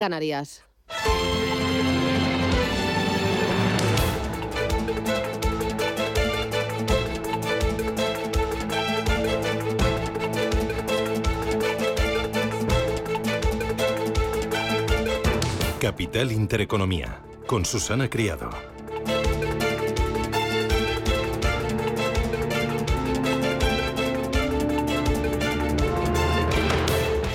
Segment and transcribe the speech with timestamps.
[0.00, 0.64] Canarias.
[15.78, 18.48] Capital Intereconomía, con Susana Criado.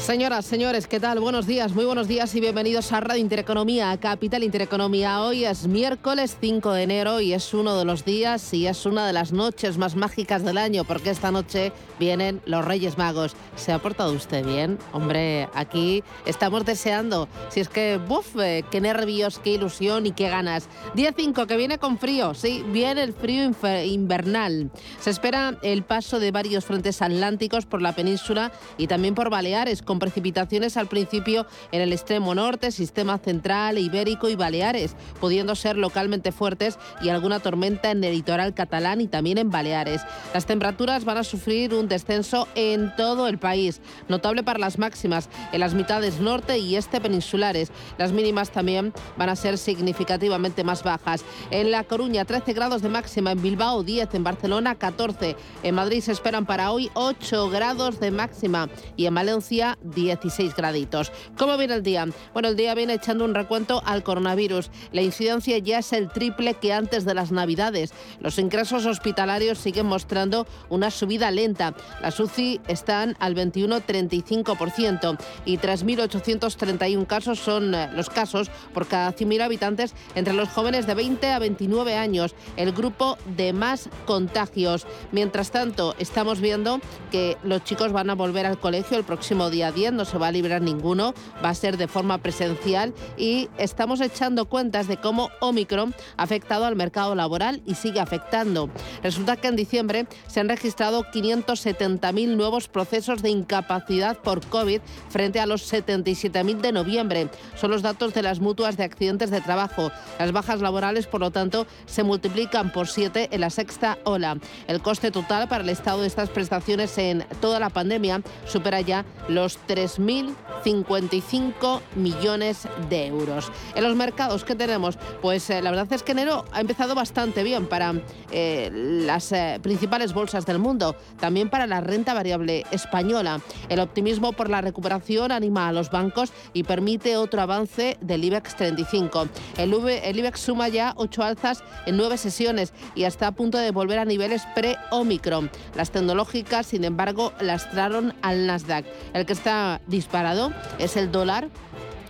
[0.06, 1.20] Señoras, señores, ¿qué tal?
[1.20, 5.24] Buenos días, muy buenos días y bienvenidos a Radio Intereconomía, Capital Intereconomía.
[5.24, 9.08] Hoy es miércoles 5 de enero y es uno de los días y es una
[9.08, 13.36] de las noches más mágicas del año porque esta noche vienen los Reyes Magos.
[13.56, 14.78] ¿Se ha portado usted bien?
[14.94, 17.28] Hombre, aquí estamos deseando.
[17.50, 20.70] Si es que, buf, eh, qué nervios, qué ilusión y qué ganas.
[20.94, 23.52] Día 5, que viene con frío, sí, viene el frío
[23.84, 24.70] invernal.
[25.00, 29.82] Se espera el paso de varios frentes atlánticos por la península y también por Baleares,
[29.82, 35.78] con precipitaciones al principio en el extremo norte, sistema central, ibérico y Baleares, pudiendo ser
[35.78, 40.02] localmente fuertes y alguna tormenta en el litoral catalán y también en Baleares.
[40.34, 45.30] Las temperaturas van a sufrir un descenso en todo el país, notable para las máximas
[45.52, 47.72] en las mitades norte y este peninsulares.
[47.98, 51.24] Las mínimas también van a ser significativamente más bajas.
[51.52, 56.02] En La Coruña 13 grados de máxima, en Bilbao 10, en Barcelona 14, en Madrid
[56.02, 61.12] se esperan para hoy 8 grados de máxima y en Valencia 16 graditos.
[61.38, 62.06] ¿Cómo viene el día?
[62.34, 64.72] Bueno, el día viene echando un recuento al coronavirus.
[64.92, 67.94] La incidencia ya es el triple que antes de las Navidades.
[68.20, 71.74] Los ingresos hospitalarios siguen mostrando una subida lenta.
[72.02, 79.42] Las UCI están al 21,35% y 3.831 casos son eh, los casos por cada 100.000
[79.42, 84.86] habitantes entre los jóvenes de 20 a 29 años, el grupo de más contagios.
[85.12, 86.80] Mientras tanto, estamos viendo
[87.12, 90.32] que los chicos van a volver al colegio el próximo día no se va a
[90.32, 95.94] librar ninguno, va a ser de forma presencial y estamos echando cuentas de cómo Omicron
[96.16, 98.70] ha afectado al mercado laboral y sigue afectando.
[99.04, 105.40] Resulta que en diciembre se han registrado 570.000 nuevos procesos de incapacidad por COVID frente
[105.42, 107.30] a los 77.000 de noviembre.
[107.56, 109.92] Son los datos de las mutuas de accidentes de trabajo.
[110.20, 114.38] Las bajas laborales, por lo tanto, se multiplican por siete en la sexta ola.
[114.68, 119.06] El coste total para el Estado de estas prestaciones en toda la pandemia supera ya
[119.28, 123.52] los 3.055 millones de euros.
[123.76, 127.44] En los mercados que tenemos, pues eh, la verdad es que enero ha empezado bastante
[127.44, 127.94] bien para
[128.32, 133.42] eh, las eh, principales bolsas del mundo, también para la renta variable española.
[133.70, 138.56] El optimismo por la recuperación anima a los bancos y permite otro avance del IBEX
[138.56, 139.28] 35.
[139.58, 143.72] El, el IBEX suma ya ocho alzas en nueve sesiones y está a punto de
[143.72, 145.50] volver a niveles pre-Omicron.
[145.76, 148.86] Las tecnológicas, sin embargo, lastraron al Nasdaq.
[149.14, 149.55] El que está
[149.88, 151.50] disparado es el dólar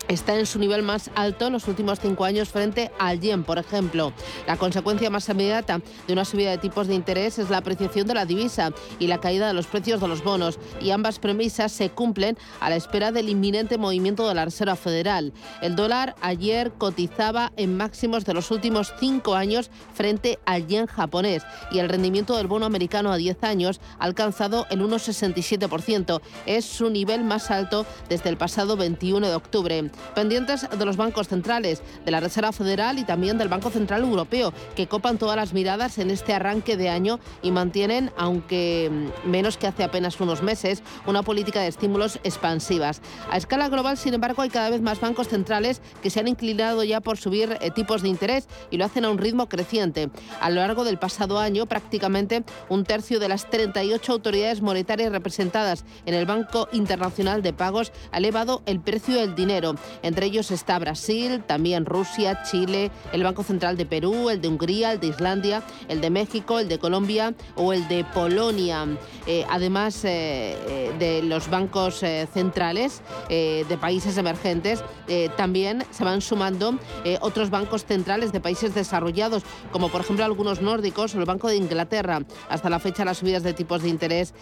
[0.07, 3.57] está en su nivel más alto en los últimos cinco años frente al yen, por
[3.57, 4.13] ejemplo.
[4.47, 8.13] La consecuencia más inmediata de una subida de tipos de interés es la apreciación de
[8.13, 11.89] la divisa y la caída de los precios de los bonos, y ambas premisas se
[11.89, 15.33] cumplen a la espera del inminente movimiento de la Reserva Federal.
[15.61, 21.43] El dólar ayer cotizaba en máximos de los últimos cinco años frente al yen japonés
[21.72, 26.22] y el rendimiento del bono americano a 10 años ha alcanzado el 1,67%.
[26.45, 31.28] Es su nivel más alto desde el pasado 21 de octubre pendientes de los bancos
[31.28, 35.53] centrales, de la Reserva Federal y también del Banco Central Europeo, que copan todas las
[35.53, 40.41] miradas en este arranque de año y mantienen, aunque mm, menos que hace apenas unos
[40.41, 43.01] meses, una política de estímulos expansivas.
[43.29, 46.84] A escala global, sin embargo, hay cada vez más bancos centrales que se han inclinado
[46.84, 50.09] ya por subir eh, tipos de interés y lo hacen a un ritmo creciente.
[50.41, 55.85] A lo largo del pasado año, prácticamente un tercio de las 38 autoridades monetarias representadas
[56.05, 59.75] en el Banco Internacional de Pagos ha elevado el precio del dinero.
[60.03, 64.94] Entre ellos está Brasil, también Rusia, Chile, el Banco Central de Perú, el de Hungría,
[64.94, 68.85] el de Islandia, el de México, el de Colombia o el de Polonia.
[69.28, 72.03] Eh, además eh, eh, de los bancos
[72.34, 74.84] centrales de países emergentes,
[75.35, 76.78] también se van sumando
[77.22, 81.55] otros bancos centrales de países desarrollados, como por ejemplo algunos nórdicos o el Banco de
[81.55, 82.22] Inglaterra.
[82.49, 84.34] Hasta la fecha las subidas de tipos de interés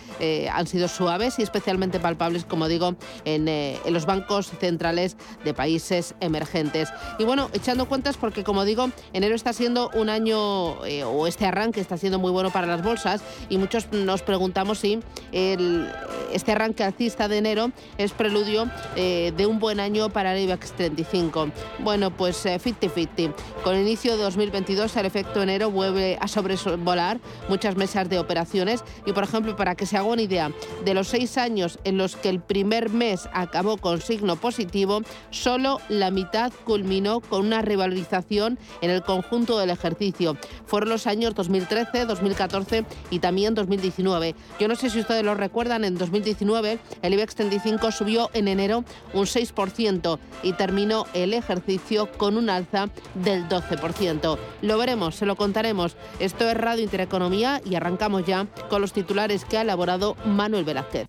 [0.51, 6.15] han sido suaves y especialmente palpables, como digo, en, en los bancos centrales de países
[6.19, 6.89] emergentes.
[7.19, 11.45] Y bueno, echando cuentas porque como digo, enero está siendo un año eh, o este
[11.45, 15.00] arranque está siendo muy bueno para las bolsas y muchos nos preguntamos si
[15.31, 20.74] este arranque alcista de enero es preludio eh, de un buen año para el IBEX
[20.74, 21.50] 35.
[21.79, 23.07] Bueno, pues 50-50.
[23.18, 23.31] Eh,
[23.63, 27.19] Con inicio de 2022 el efecto enero vuelve a sobrevolar
[27.50, 30.51] muchas mesas de operaciones y por ejemplo para que se haga una idea
[30.83, 35.80] de los seis años en los que el primer mes acabó con signo positivo Solo
[35.90, 40.38] la mitad culminó con una revalorización en el conjunto del ejercicio.
[40.66, 44.36] Fueron los años 2013, 2014 y también 2019.
[44.60, 48.84] Yo no sé si ustedes lo recuerdan, en 2019 el IBEX 35 subió en enero
[49.14, 54.38] un 6% y terminó el ejercicio con un alza del 12%.
[54.62, 55.96] Lo veremos, se lo contaremos.
[56.20, 61.08] Esto es Radio Intereconomía y arrancamos ya con los titulares que ha elaborado Manuel Velázquez.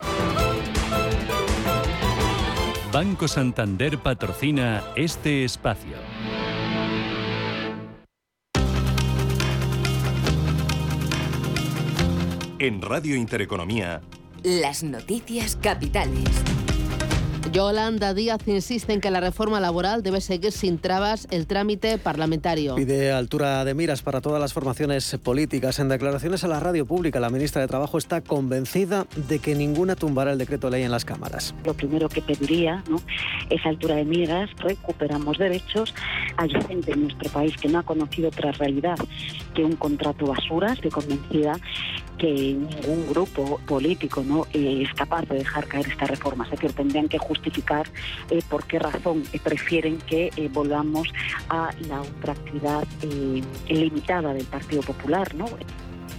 [2.95, 5.97] Banco Santander patrocina este espacio.
[12.61, 14.01] En Radio Intereconomía.
[14.45, 16.31] Las noticias capitales.
[17.55, 22.75] Yolanda Díaz insiste en que la reforma laboral debe seguir sin trabas el trámite parlamentario.
[22.75, 25.79] Pide altura de miras para todas las formaciones políticas.
[25.79, 29.95] En declaraciones a la radio pública, la ministra de Trabajo está convencida de que ninguna
[29.95, 31.55] tumbará el decreto ley en las cámaras.
[31.65, 33.01] Lo primero que pediría ¿no?
[33.49, 35.95] es altura de miras, recuperamos derechos.
[36.37, 38.97] Hay gente en nuestro país que no ha conocido otra realidad
[39.55, 40.73] que un contrato basura.
[40.73, 41.57] Estoy convencida
[42.19, 46.45] que ningún grupo político no eh, es capaz de dejar caer esta reforma.
[46.45, 47.87] Es decir, tendrían que justificar
[48.31, 51.09] eh, por qué razón eh, prefieren que volvamos
[51.49, 52.85] a la ultraactividad
[53.69, 55.35] limitada del Partido Popular.
[55.35, 55.47] ¿no?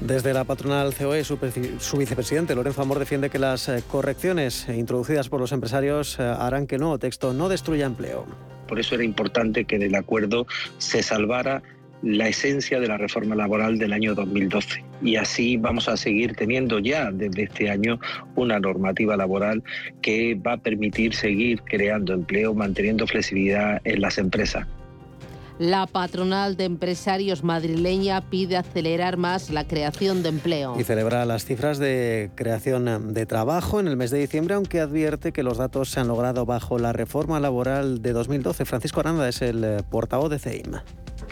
[0.02, 1.38] Desde la patronal COE, su,
[1.80, 6.82] su, vicepresidente Lorenzo Amor defiende que las correcciones introducidas por los empresarios harán que el
[6.82, 8.26] nuevo texto no destruya empleo.
[8.68, 10.48] Por eso era importante que del acuerdo
[10.78, 11.62] se salvara
[12.06, 14.86] la esencia de la reforma laboral del año 2012.
[15.02, 18.00] Y así vamos a seguir teniendo ya desde este año
[18.36, 19.64] una normativa laboral
[20.04, 24.68] que va a permitir seguir creando empleo, manteniendo flexibilidad en las empresas.
[25.58, 30.76] La patronal de empresarios madrileña pide acelerar más la creación de empleo.
[30.78, 35.32] Y celebra las cifras de creación de trabajo en el mes de diciembre, aunque advierte
[35.32, 38.66] que los datos se han logrado bajo la reforma laboral de 2012.
[38.66, 40.74] Francisco Aranda es el eh, portavoz de CEIM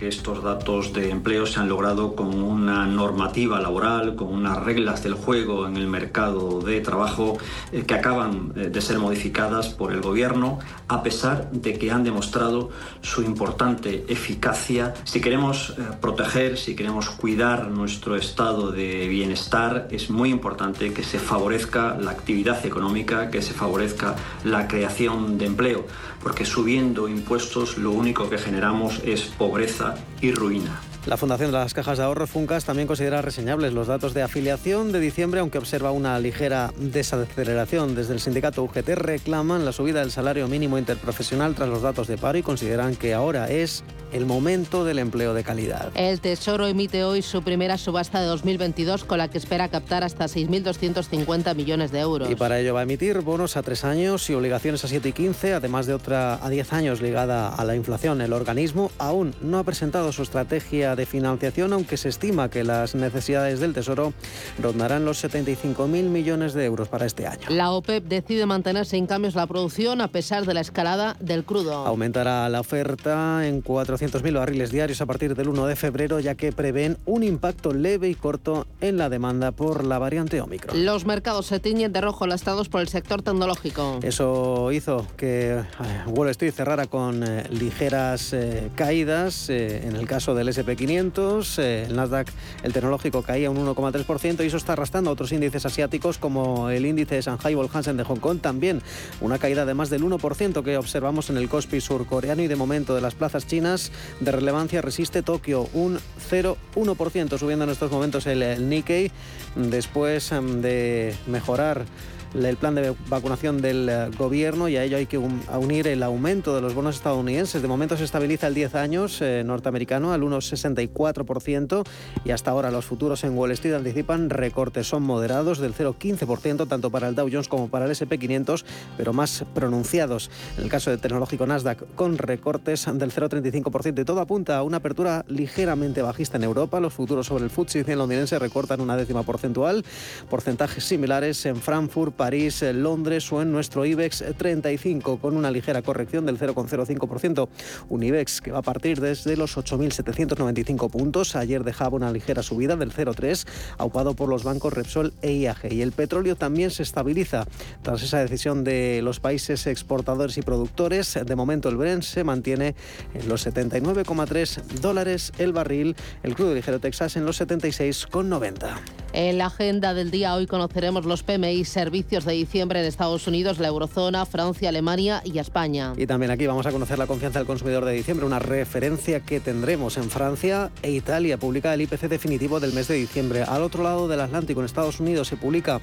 [0.08, 5.14] estos datos de empleo se han logrado con una normativa laboral, con unas reglas del
[5.14, 7.38] juego en el mercado de trabajo
[7.72, 12.04] eh, que acaban eh, de ser modificadas por el Gobierno, a pesar de que han
[12.04, 12.70] demostrado
[13.02, 14.94] su importante eficacia.
[15.04, 21.04] Si queremos eh, proteger, si queremos cuidar nuestro estado de bienestar, es muy importante que
[21.04, 25.86] se favorezca la actividad económica, que se favorezca la creación de empleo,
[26.24, 30.82] porque subiendo impuestos lo único que generamos es pobreza y ruina.
[31.06, 34.94] La Fundación de las Cajas de Ahorro Funcas también considera reseñables los datos de afiliación
[34.94, 37.94] de diciembre, aunque observa una ligera desaceleración.
[37.94, 42.18] Desde el sindicato UGT reclaman la subida del salario mínimo interprofesional tras los datos de
[42.18, 43.84] paro y consideran que ahora es
[44.14, 45.92] el momento del empleo de calidad.
[45.96, 50.26] El Tesoro emite hoy su primera subasta de 2022 con la que espera captar hasta
[50.26, 52.30] 6.250 millones de euros.
[52.30, 55.14] Y para ello va a emitir bonos a tres años y obligaciones a 7 y
[55.14, 58.22] 15, además de otra a 10 años ligada a la inflación.
[58.22, 62.96] El organismo aún no ha presentado su estrategia de financiación, aunque se estima que las
[62.96, 64.14] necesidades del Tesoro
[64.62, 67.48] rondarán los 75.000 millones de euros para este año.
[67.50, 71.86] La OPEP decide mantener sin cambios la producción a pesar de la escalada del crudo.
[71.88, 76.36] Aumentará la oferta en 400 200.000 barriles diarios a partir del 1 de febrero, ya
[76.36, 80.86] que prevén un impacto leve y corto en la demanda por la variante Omicron.
[80.86, 84.00] Los mercados se tiñen de rojo lastrados por el sector tecnológico.
[84.04, 85.64] Eso hizo que eh,
[86.08, 89.50] Wall Street cerrara con eh, ligeras eh, caídas.
[89.50, 92.28] en el caso del SP500, el Nasdaq,
[92.64, 96.86] el tecnológico, caía un 1,3% y eso está arrastrando a otros índices asiáticos como el
[96.86, 98.82] índice de Shanghai Hansen de Hong Kong, también
[99.22, 102.96] una caída de más del 1% que observamos en el Kospi surcoreano y de momento
[102.96, 106.00] de las plazas chinas de relevancia resiste Tokio, un
[106.30, 109.12] 0,1%, subiendo en estos momentos el Nikkei,
[109.56, 111.86] después em, de mejorar
[112.34, 116.56] el plan de vacunación del eh, gobierno y a ello hay que unir el aumento
[116.56, 117.62] de los bonos estadounidenses.
[117.62, 121.84] De momento se estabiliza el 10 años eh, norteamericano al 1,64%
[122.26, 124.88] y hasta ahora los futuros en Wall Street anticipan recortes.
[124.88, 128.64] Son moderados del 0,15% tanto para el Dow Jones como para el SP500,
[128.98, 130.32] pero más pronunciados.
[130.58, 134.78] En el caso del tecnológico Nasdaq con recortes del 0,35% y todo apunta a una
[134.78, 136.80] apertura ligeramente bajista en Europa.
[136.80, 139.86] Los futuros sobre el FTSE 100 londinense recortan una décima porcentual.
[140.30, 146.26] Porcentajes similares en Frankfurt, París, Londres o en nuestro IBEX 35 con una ligera corrección
[146.26, 147.50] del 0,05%.
[147.90, 151.36] Un IBEX que va a partir desde los 8.795 puntos.
[151.36, 153.46] Ayer dejaba una ligera subida del 0,3
[153.78, 155.74] aupado por los bancos Repsol e IAG.
[155.74, 157.46] Y el petróleo también se estabiliza
[157.82, 161.20] tras esa decisión de los países exportadores y productores.
[161.26, 162.74] De momento el Brent se mantiene
[163.14, 165.98] en los 79,3 dólares el barril.
[166.24, 168.80] El crudo ligero Texas en los 76,90.
[169.16, 173.58] En la agenda del día hoy conoceremos los PMI servicios de diciembre en Estados Unidos,
[173.58, 175.94] la eurozona, Francia, Alemania y España.
[175.98, 179.40] Y también aquí vamos a conocer la confianza del consumidor de diciembre, una referencia que
[179.40, 181.40] tendremos en Francia e Italia.
[181.40, 183.42] Publica el IPC definitivo del mes de diciembre.
[183.42, 185.82] Al otro lado del Atlántico, en Estados Unidos, se publica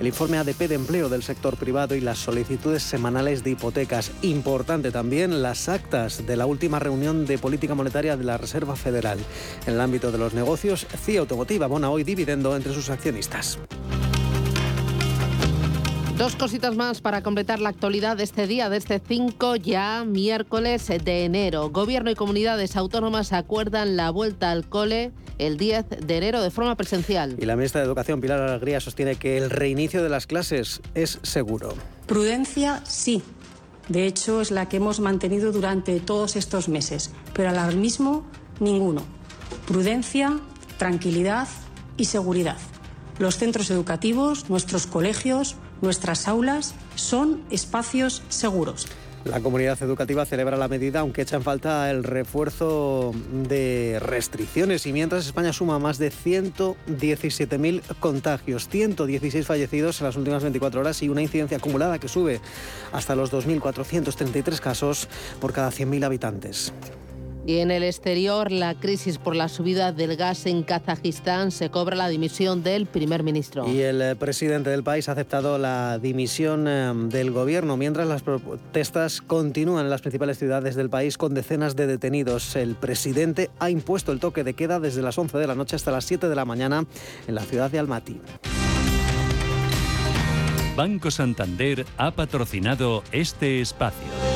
[0.00, 4.12] el informe ADP de empleo del sector privado y las solicitudes semanales de hipotecas.
[4.22, 9.18] Importante también las actas de la última reunión de política monetaria de la Reserva Federal.
[9.66, 13.58] En el ámbito de los negocios, CIA Automotiva abona hoy dividendo entre sus accionistas.
[16.16, 20.86] Dos cositas más para completar la actualidad de este día, de este 5 ya miércoles
[20.86, 21.68] de enero.
[21.68, 26.74] Gobierno y comunidades autónomas acuerdan la vuelta al cole el 10 de enero de forma
[26.74, 27.36] presencial.
[27.38, 31.18] Y la ministra de Educación, Pilar Alegría, sostiene que el reinicio de las clases es
[31.22, 31.74] seguro.
[32.06, 33.22] Prudencia, sí.
[33.90, 37.10] De hecho, es la que hemos mantenido durante todos estos meses.
[37.34, 38.24] Pero alarmismo,
[38.58, 39.02] ninguno.
[39.66, 40.40] Prudencia,
[40.78, 41.46] tranquilidad
[41.98, 42.56] y seguridad.
[43.18, 48.86] Los centros educativos, nuestros colegios, nuestras aulas son espacios seguros.
[49.26, 54.86] La comunidad educativa celebra la medida, aunque echa en falta el refuerzo de restricciones.
[54.86, 61.02] Y mientras España suma más de 117.000 contagios, 116 fallecidos en las últimas 24 horas
[61.02, 62.40] y una incidencia acumulada que sube
[62.92, 65.08] hasta los 2.433 casos
[65.40, 66.72] por cada 100.000 habitantes.
[67.46, 71.94] Y en el exterior, la crisis por la subida del gas en Kazajistán se cobra
[71.94, 73.68] la dimisión del primer ministro.
[73.72, 78.22] Y el eh, presidente del país ha aceptado la dimisión eh, del gobierno, mientras las
[78.22, 82.56] protestas continúan en las principales ciudades del país con decenas de detenidos.
[82.56, 85.92] El presidente ha impuesto el toque de queda desde las 11 de la noche hasta
[85.92, 86.84] las 7 de la mañana
[87.28, 88.20] en la ciudad de Almaty.
[90.76, 94.35] Banco Santander ha patrocinado este espacio.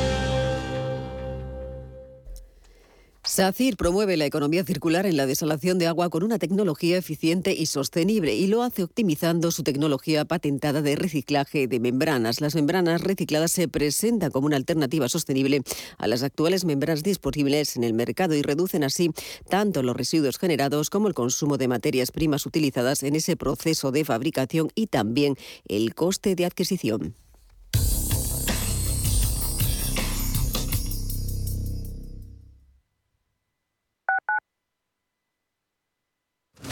[3.30, 7.66] SACIR promueve la economía circular en la desalación de agua con una tecnología eficiente y
[7.66, 12.40] sostenible y lo hace optimizando su tecnología patentada de reciclaje de membranas.
[12.40, 15.62] Las membranas recicladas se presentan como una alternativa sostenible
[15.96, 19.12] a las actuales membranas disponibles en el mercado y reducen así
[19.48, 24.04] tanto los residuos generados como el consumo de materias primas utilizadas en ese proceso de
[24.04, 25.36] fabricación y también
[25.68, 27.14] el coste de adquisición.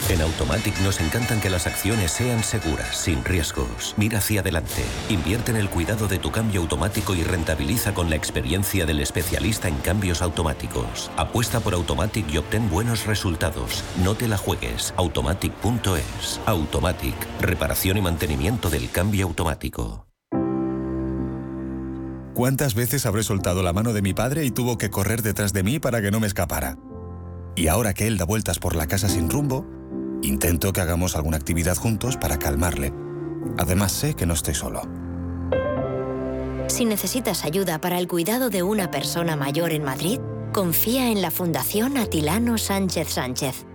[0.09, 3.93] En Automatic nos encantan que las acciones sean seguras, sin riesgos.
[3.95, 4.83] Mira hacia adelante.
[5.07, 9.67] Invierte en el cuidado de tu cambio automático y rentabiliza con la experiencia del especialista
[9.67, 11.11] en cambios automáticos.
[11.15, 13.83] Apuesta por Automatic y obtén buenos resultados.
[14.03, 14.95] No te la juegues.
[14.97, 16.41] Automatic.es.
[16.47, 17.15] Automatic.
[17.39, 20.07] Reparación y mantenimiento del cambio automático.
[22.33, 25.61] ¿Cuántas veces habré soltado la mano de mi padre y tuvo que correr detrás de
[25.61, 26.79] mí para que no me escapara?
[27.55, 29.78] Y ahora que él da vueltas por la casa sin rumbo,
[30.21, 32.93] Intento que hagamos alguna actividad juntos para calmarle.
[33.57, 34.81] Además sé que no estoy solo.
[36.67, 40.19] Si necesitas ayuda para el cuidado de una persona mayor en Madrid,
[40.53, 43.65] confía en la Fundación Atilano Sánchez Sánchez.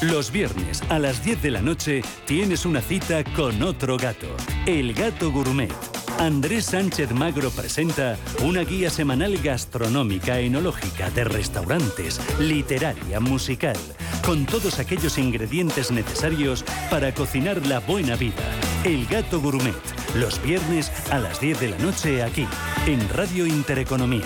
[0.00, 4.94] Los viernes a las 10 de la noche tienes una cita con otro gato, el
[4.94, 5.72] gato gourmet
[6.18, 13.76] Andrés Sánchez Magro presenta una guía semanal gastronómica, enológica, de restaurantes, literaria, musical,
[14.24, 18.42] con todos aquellos ingredientes necesarios para cocinar la buena vida.
[18.84, 19.74] El Gato Gourmet,
[20.14, 22.46] los viernes a las 10 de la noche aquí,
[22.86, 24.24] en Radio Intereconomía.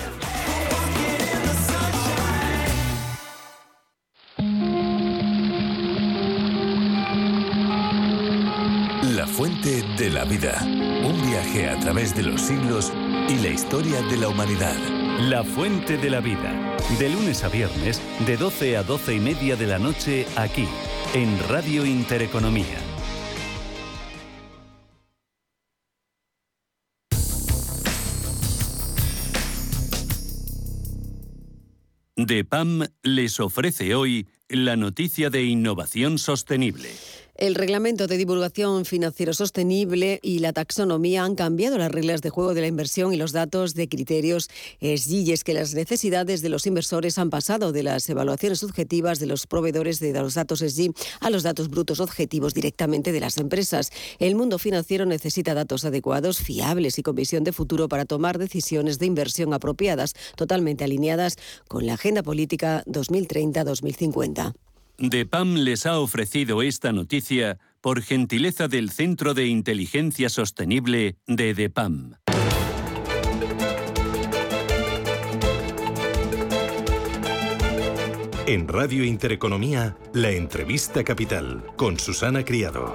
[9.69, 10.59] De la vida.
[10.63, 12.91] Un viaje a través de los siglos
[13.29, 14.75] y la historia de la humanidad.
[15.19, 16.75] La Fuente de la Vida.
[16.97, 20.67] De lunes a viernes, de 12 a 12 y media de la noche, aquí,
[21.13, 22.79] en Radio Intereconomía.
[32.15, 36.89] DEPAM les ofrece hoy la noticia de innovación sostenible.
[37.39, 42.53] El reglamento de divulgación financiero sostenible y la taxonomía han cambiado las reglas de juego
[42.53, 44.49] de la inversión y los datos de criterios
[44.81, 45.31] SG.
[45.31, 49.47] es que las necesidades de los inversores han pasado de las evaluaciones subjetivas de los
[49.47, 50.91] proveedores de los datos SG
[51.21, 53.91] a los datos brutos objetivos directamente de las empresas.
[54.19, 58.99] El mundo financiero necesita datos adecuados, fiables y con visión de futuro para tomar decisiones
[58.99, 61.37] de inversión apropiadas, totalmente alineadas
[61.69, 64.55] con la agenda política 2030-2050.
[64.99, 72.15] DEPAM les ha ofrecido esta noticia por gentileza del Centro de Inteligencia Sostenible de DEPAM.
[78.45, 82.93] En Radio Intereconomía, la entrevista capital con Susana Criado.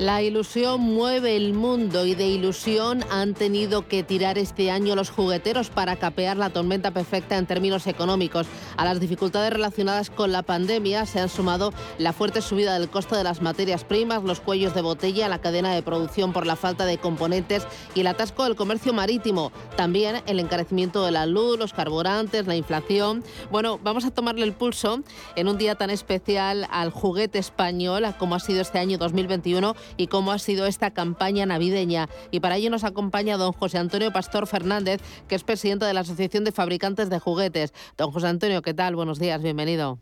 [0.00, 5.10] La ilusión mueve el mundo y de ilusión han tenido que tirar este año los
[5.10, 8.46] jugueteros para capear la tormenta perfecta en términos económicos.
[8.78, 13.14] A las dificultades relacionadas con la pandemia se han sumado la fuerte subida del costo
[13.14, 16.86] de las materias primas, los cuellos de botella, la cadena de producción por la falta
[16.86, 19.52] de componentes y el atasco del comercio marítimo.
[19.76, 23.22] También el encarecimiento de la luz, los carburantes, la inflación.
[23.50, 25.02] Bueno, vamos a tomarle el pulso
[25.36, 30.06] en un día tan especial al juguete español como ha sido este año 2021 y
[30.06, 32.08] cómo ha sido esta campaña navideña.
[32.30, 36.00] Y para ello nos acompaña don José Antonio Pastor Fernández, que es presidente de la
[36.00, 37.72] Asociación de Fabricantes de Juguetes.
[37.96, 38.96] Don José Antonio, ¿qué tal?
[38.96, 39.98] Buenos días, bienvenido.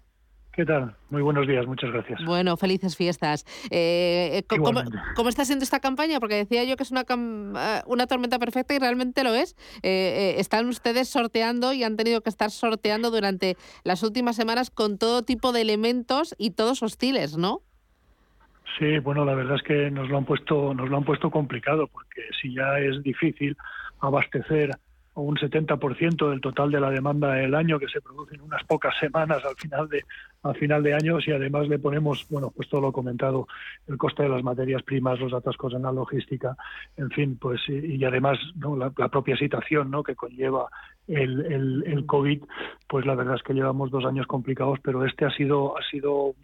[0.58, 0.96] ¿Qué tal?
[1.10, 2.18] Muy buenos días, muchas gracias.
[2.26, 3.46] Bueno, felices fiestas.
[3.70, 4.42] Eh,
[5.14, 6.18] ¿cómo, está siendo esta campaña?
[6.18, 9.54] Porque decía yo que es una, eh, una tormenta perfecta y realmente lo es.
[9.84, 14.98] Eh, están ustedes sorteando y han tenido que estar sorteando durante las últimas semanas con
[14.98, 17.62] todo tipo de elementos y todos hostiles, ¿no?
[18.76, 21.86] Sí, bueno, la verdad es que nos lo han puesto, nos lo han puesto complicado,
[21.86, 23.56] porque si ya es difícil
[24.00, 24.70] abastecer
[25.22, 28.94] un 70% del total de la demanda del año que se produce en unas pocas
[28.98, 30.04] semanas al final de
[30.42, 33.48] al final de años y además le ponemos bueno pues todo lo comentado
[33.88, 36.56] el coste de las materias primas los atascos en la logística
[36.96, 38.38] en fin pues y, además
[38.76, 40.02] la, propia situación ¿no?
[40.02, 40.68] que conlleva
[41.08, 42.42] el, el, el, covid
[42.86, 46.34] pues la verdad es que llevamos dos años complicados pero este ha sido ha sido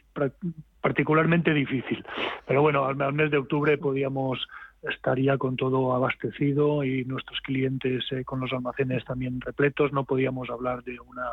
[0.81, 2.05] particularmente difícil
[2.47, 4.47] pero bueno al mes de octubre podíamos
[4.91, 9.93] estaría con todo abastecido y nuestros clientes eh, con los almacenes también repletos.
[9.93, 11.27] No podíamos hablar de una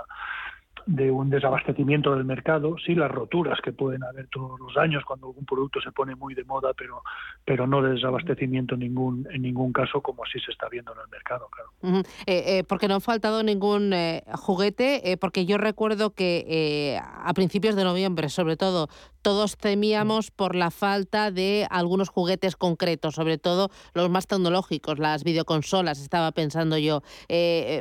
[0.85, 5.27] de un desabastecimiento del mercado, sí las roturas que pueden haber todos los años cuando
[5.27, 7.03] algún producto se pone muy de moda, pero
[7.45, 10.99] pero no de desabastecimiento en ningún en ningún caso como así se está viendo en
[10.99, 12.03] el mercado, claro.
[12.25, 17.75] Eh, eh, porque no ha faltado ningún eh, juguete, porque yo recuerdo que a principios
[17.75, 18.87] de noviembre, sobre todo,
[19.21, 25.23] todos temíamos por la falta de algunos juguetes concretos, sobre todo los más tecnológicos, las
[25.23, 27.01] videoconsolas, estaba pensando yo.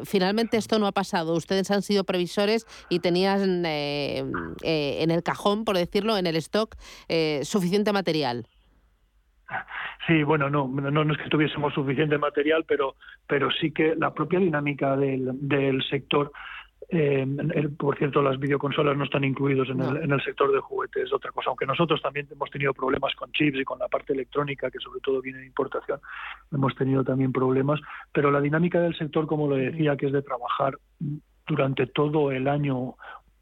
[0.05, 1.35] finalmente esto no ha pasado.
[1.35, 4.25] Ustedes han sido previsores y tenían eh,
[4.63, 6.75] eh, en el cajón, por decirlo, en el stock,
[7.09, 8.47] eh, suficiente material.
[10.07, 14.39] Sí, bueno, no, no, es que tuviésemos suficiente material, pero, pero sí que la propia
[14.39, 16.33] dinámica del, del sector
[17.79, 21.31] por cierto, las videoconsolas no están incluidos en, el, en el sector de juguetes, otra
[21.31, 21.51] cosa.
[21.51, 25.01] Aunque nosotros también hemos tenido problemas con chips y con la parte electrónica, que sobre
[25.01, 26.01] todo viene de importación,
[26.53, 27.81] hemos tenido también problemas.
[28.13, 30.79] Pero la dinámica del sector, como lo decía, que es de trabajar
[31.51, 32.95] durante todo el año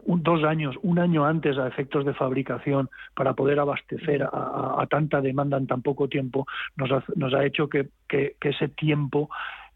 [0.06, 5.58] dos años, un año antes a efectos de fabricación para poder abastecer a, tanta demanda
[5.58, 9.28] en tan poco tiempo, nos ha, nos ha hecho que, ese tiempo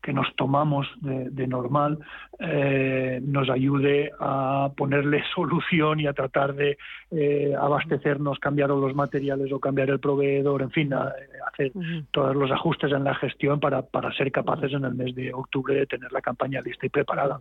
[0.02, 1.98] que nos tomamos de, normal
[2.38, 6.76] eh, nos ayude a ponerle solución y a tratar de
[7.12, 11.12] eh, abastecernos, cambiar los materiales o cambiar el proveedor, en fin, a,
[11.52, 11.72] hacer
[12.10, 15.74] todos los ajustes en la gestión para, para ser capaces en el mes de octubre
[15.74, 17.40] de tener la campaña lista y preparada.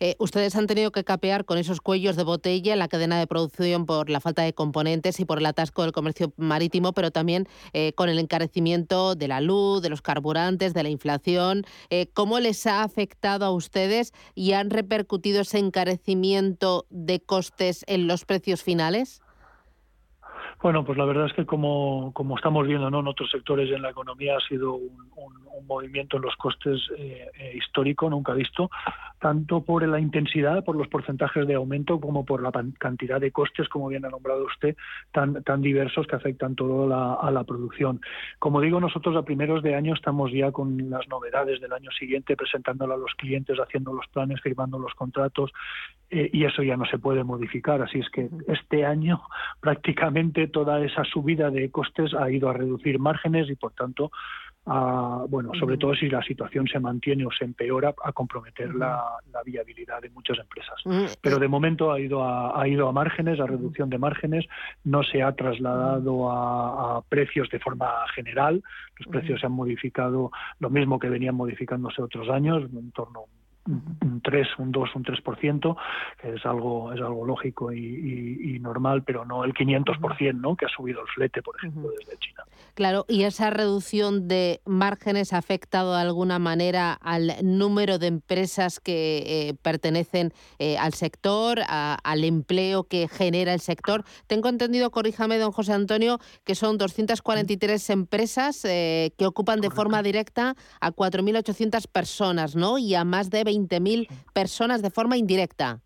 [0.00, 3.26] Eh, ustedes han tenido que capear con esos cuellos de botella en la cadena de
[3.26, 7.46] producción por la falta de componentes y por el atasco del comercio marítimo, pero también
[7.94, 11.64] con el encarecimiento de la luz, de los carburantes, de la inflación.
[11.90, 18.06] Eh, ¿Cómo les ha afectado a ustedes y han repercutido ese encarecimiento de costes en
[18.06, 19.20] los precios finales?
[20.62, 23.00] Bueno, pues la verdad es que como, como estamos viendo ¿no?
[23.00, 25.00] en otros sectores en la economía ha sido un,
[25.66, 28.70] movimiento en los costes eh, eh, histórico, nunca visto,
[29.20, 33.68] tanto por la intensidad, por los porcentajes de aumento, como por la cantidad de costes,
[33.68, 34.76] como bien ha nombrado usted,
[35.12, 38.00] tan, tan diversos que afectan todo a la producción.
[38.40, 42.36] Como digo, nosotros a primeros de año estamos ya con las novedades del año siguiente,
[42.36, 45.52] presentándola a los clientes, haciendo los planes, firmando los contratos,
[46.10, 47.80] eh, y eso ya no se puede modificar.
[47.82, 49.22] Así es que este año
[49.60, 54.10] prácticamente toda esa subida de costes ha ido a reducir márgenes y, por tanto,
[55.28, 59.02] bueno, sobre todo si la situación se mantiene o se empeora, a comprometer la,
[59.44, 60.76] viabilidad de muchas empresas.
[61.20, 64.46] Pero de momento ha ido a, ha ido a márgenes, a reducción de márgenes,
[64.84, 68.62] no se ha trasladado a, precios de forma general.
[68.98, 73.39] Los precios se han modificado lo mismo que venían modificándose otros años, en torno a
[73.66, 75.76] un 3, un 2, un 3%,
[76.20, 80.56] que es algo, es algo lógico y, normal, pero no el 500%, ¿no?
[80.56, 82.44] que ha subido el flete, por ejemplo, desde China.
[82.74, 88.80] Claro, ¿y esa reducción de márgenes ha afectado de alguna manera al número de empresas
[88.80, 94.04] que eh, pertenecen eh, al sector, al empleo que genera el sector?
[94.26, 100.02] Tengo entendido, corríjame, don José Antonio, que son 243 empresas eh, que ocupan de forma
[100.02, 102.78] directa a 4.800 personas, ¿no?
[102.78, 105.80] Y a más de 20.000 personas de forma indirecta.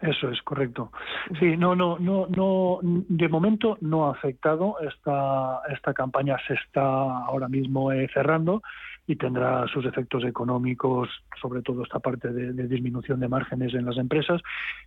[0.00, 0.90] Eso es correcto.
[1.38, 2.78] Sí, no, no, no, no.
[2.82, 4.76] De momento no ha afectado.
[4.80, 8.62] Esta esta campaña se está ahora mismo eh, cerrando
[9.06, 11.08] y tendrá sus efectos económicos,
[11.40, 14.40] sobre todo esta parte de, disminución de márgenes en las empresas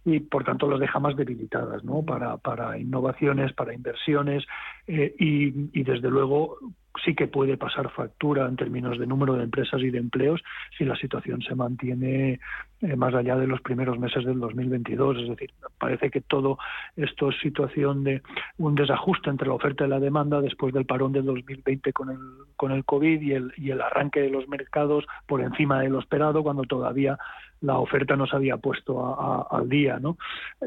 [0.06, 2.02] y por tanto los deja más debilitadas, ¿no?
[2.04, 4.44] Para para innovaciones, para inversiones
[4.88, 6.58] eh, y, y desde luego
[7.04, 10.42] sí que puede pasar factura en términos de número de empresas y de empleos
[10.78, 12.40] si la situación se mantiene
[12.84, 15.18] eh, más allá de los primeros meses del 2022.
[15.20, 16.58] Es decir, parece que todo
[16.98, 18.22] esto es situación de
[18.58, 22.20] un desajuste entre la oferta y la demanda después del parón del 2020 con el,
[22.58, 26.00] con el COVID y el, y el arranque de los mercados por encima de lo
[26.00, 27.18] esperado cuando todavía
[27.64, 30.18] la oferta no se había puesto al día, ¿no?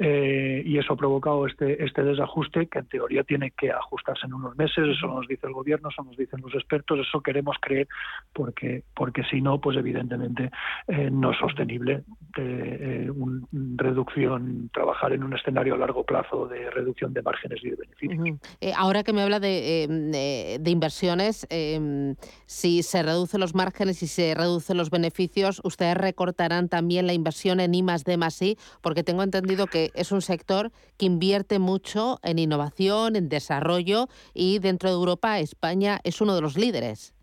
[0.01, 4.33] Eh, y eso ha provocado este, este desajuste que en teoría tiene que ajustarse en
[4.33, 7.87] unos meses, eso nos dice el gobierno, eso nos dicen los expertos, eso queremos creer
[8.33, 10.51] porque, porque si no, pues evidentemente
[10.89, 12.03] eh, no es sostenible
[12.39, 17.71] eh, una reducción, trabajar en un escenario a largo plazo de reducción de márgenes y
[17.71, 18.41] de beneficios.
[18.77, 21.47] ahora que me habla de, de inversiones,
[22.47, 27.61] si se reducen los márgenes y se reducen los beneficios, ustedes recortarán también la inversión
[27.61, 32.39] en I D I, porque tengo entendido que es un sector que invierte mucho en
[32.39, 37.16] innovación, en desarrollo y dentro de Europa España es uno de los líderes.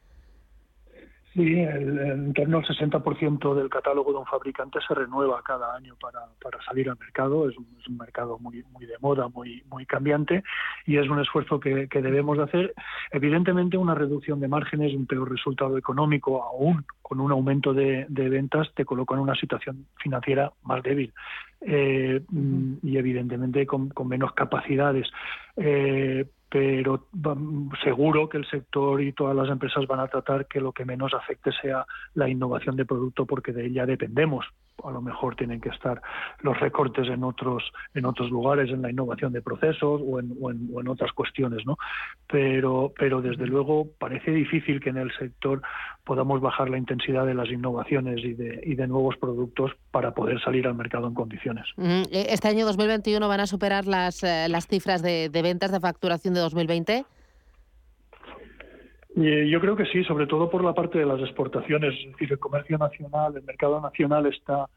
[1.33, 5.95] Sí, el, en torno al 60% del catálogo de un fabricante se renueva cada año
[5.99, 7.49] para, para salir al mercado.
[7.49, 10.43] Es un, es un, mercado muy, muy de moda, muy, muy cambiante
[10.85, 12.73] y es un esfuerzo que, que debemos de hacer.
[13.09, 18.29] Evidentemente, una reducción de márgenes, un peor resultado económico, aún con un aumento de, de
[18.29, 21.11] ventas, te coloca en una situación financiera más débil.
[21.61, 22.21] Eh,
[22.83, 25.07] y evidentemente con, con menos capacidades.
[25.55, 27.07] Eh, pero
[27.83, 31.11] seguro que el sector y todas las empresas van a tratar que lo que menos
[31.15, 34.45] afecte sea la innovación de producto porque de ella dependemos.
[34.83, 36.01] A lo mejor tienen que estar
[36.41, 40.51] los recortes en otros en otros lugares en la innovación de procesos o en, o
[40.51, 41.77] en, otras cuestiones, ¿no?
[42.27, 45.61] Pero pero desde luego parece difícil que en el sector
[46.03, 50.41] podamos bajar la intensidad de las innovaciones y de, y de nuevos productos para poder
[50.41, 51.65] salir al mercado en condiciones.
[51.77, 55.79] E, este año 2021 van a superar las, eh, las cifras de, de ventas de
[55.79, 57.05] facturación de 2020?
[59.15, 62.39] Yo creo que sí, sobre todo por la parte de las exportaciones, es decir, el
[62.39, 64.67] comercio nacional, el mercado nacional está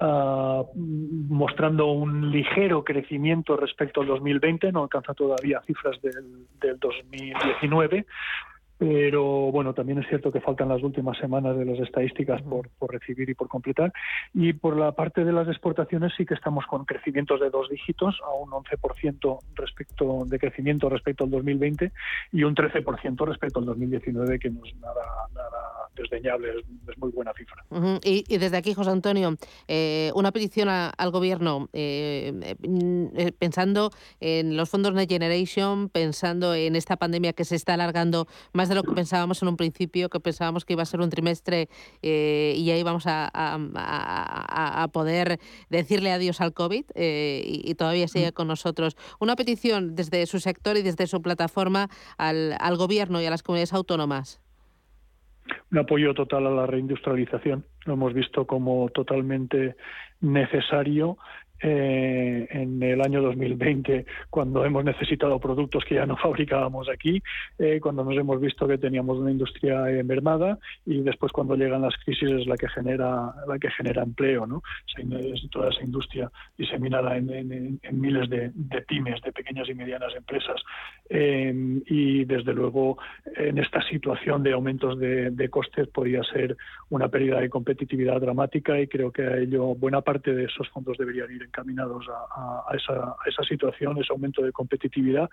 [0.00, 8.06] ah, mostrando un ligero crecimiento respecto al 2020, no alcanza todavía cifras del, del 2019,
[8.80, 12.90] pero bueno, también es cierto que faltan las últimas semanas de las estadísticas por, por,
[12.90, 13.92] recibir y por completar.
[14.32, 18.18] Y por la parte de las exportaciones sí que estamos con crecimientos de dos dígitos,
[18.24, 21.92] a un 11% respecto de crecimiento respecto al 2020
[22.32, 26.48] y un 13% respecto al 2019, que no es nada, nada desdeñable,
[26.88, 27.64] es, muy buena cifra.
[28.02, 29.36] y, desde aquí, José Antonio,
[29.68, 32.56] eh, una petición al gobierno, eh,
[33.16, 38.26] eh, pensando en los fondos Next Generation, pensando en esta pandemia que se está alargando
[38.52, 41.10] más de lo que pensábamos en un principio, que pensábamos que iba a ser un
[41.10, 41.68] trimestre
[42.02, 48.32] eh, y ahí vamos a, a, poder decirle adiós al COVID eh, y, todavía sigue
[48.32, 48.96] con nosotros.
[49.18, 53.42] Una petición desde su sector y desde su plataforma al, al gobierno y a las
[53.42, 54.40] comunidades autónomas
[55.70, 57.64] un apoyo total a la reindustrialización.
[57.86, 59.76] Lo hemos visto como totalmente
[60.20, 61.18] necesario
[61.62, 67.22] eh, en el año 2020 cuando hemos necesitado productos que ya no fabricábamos aquí,
[67.58, 71.94] eh, cuando nos hemos visto que teníamos una industria mermada y después cuando llegan las
[72.04, 74.62] crisis es la que genera la que genera empleo, ¿no?
[75.50, 78.50] toda esa industria diseminada en, miles de,
[78.86, 80.62] pymes, de pequeñas y medianas empresas
[81.08, 81.52] eh,
[81.86, 82.98] y desde luego
[83.36, 86.56] en esta situación de aumentos de, de costes podría ser
[86.88, 90.96] una pérdida de competitividad dramática y creo que a ello buena parte de esos fondos
[90.98, 95.28] deberían ir en encaminados a, esa, situación, ese aumento de competitividad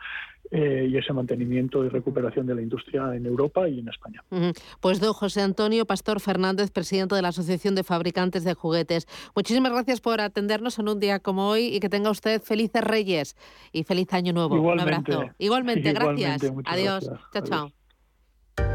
[0.51, 4.23] eh, y ese mantenimiento y recuperación de la industria en Europa y en España.
[4.81, 9.07] Pues don José Antonio Pastor Fernández, presidente de la Asociación de Fabricantes de Juguetes.
[9.35, 13.35] Muchísimas gracias por atendernos en un día como hoy y que tenga usted felices Reyes
[13.71, 14.55] y feliz Año Nuevo.
[14.55, 15.25] un abrazo.
[15.37, 16.41] Igualmente, gracias.
[16.65, 17.09] Adiós.
[17.31, 17.76] Chao, chao.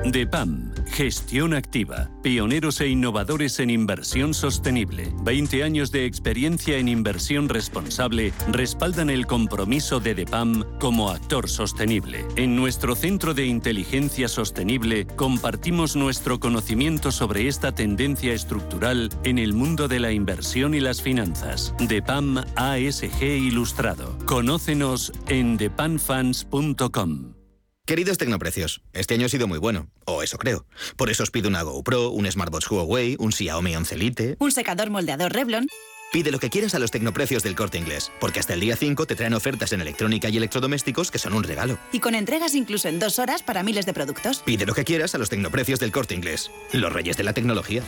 [0.05, 5.13] DEPAM, gestión activa, pioneros e innovadores en inversión sostenible.
[5.23, 12.27] 20 años de experiencia en inversión responsable respaldan el compromiso de DEPAM como actor sostenible.
[12.37, 19.53] En nuestro Centro de Inteligencia Sostenible compartimos nuestro conocimiento sobre esta tendencia estructural en el
[19.53, 21.75] mundo de la inversión y las finanzas.
[21.79, 24.19] DEPAM ASG Ilustrado.
[24.27, 27.42] Conócenos en depamfans.com.
[27.85, 30.65] Queridos Tecnoprecios, este año ha sido muy bueno, o eso creo.
[30.97, 34.37] Por eso os pido una GoPro, un Smartwatch Huawei, un Xiaomi 11 Lite...
[34.39, 35.67] Un secador moldeador Revlon...
[36.13, 39.07] Pide lo que quieras a los tecnoprecios del corte inglés, porque hasta el día 5
[39.07, 41.77] te traen ofertas en electrónica y electrodomésticos que son un regalo.
[41.91, 44.43] Y con entregas incluso en dos horas para miles de productos.
[44.45, 47.83] Pide lo que quieras a los tecnoprecios del corte inglés, los reyes de la tecnología.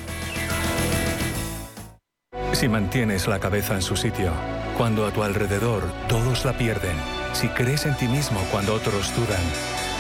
[2.53, 4.33] Si mantienes la cabeza en su sitio,
[4.77, 6.97] cuando a tu alrededor todos la pierden,
[7.33, 9.43] si crees en ti mismo cuando otros dudan,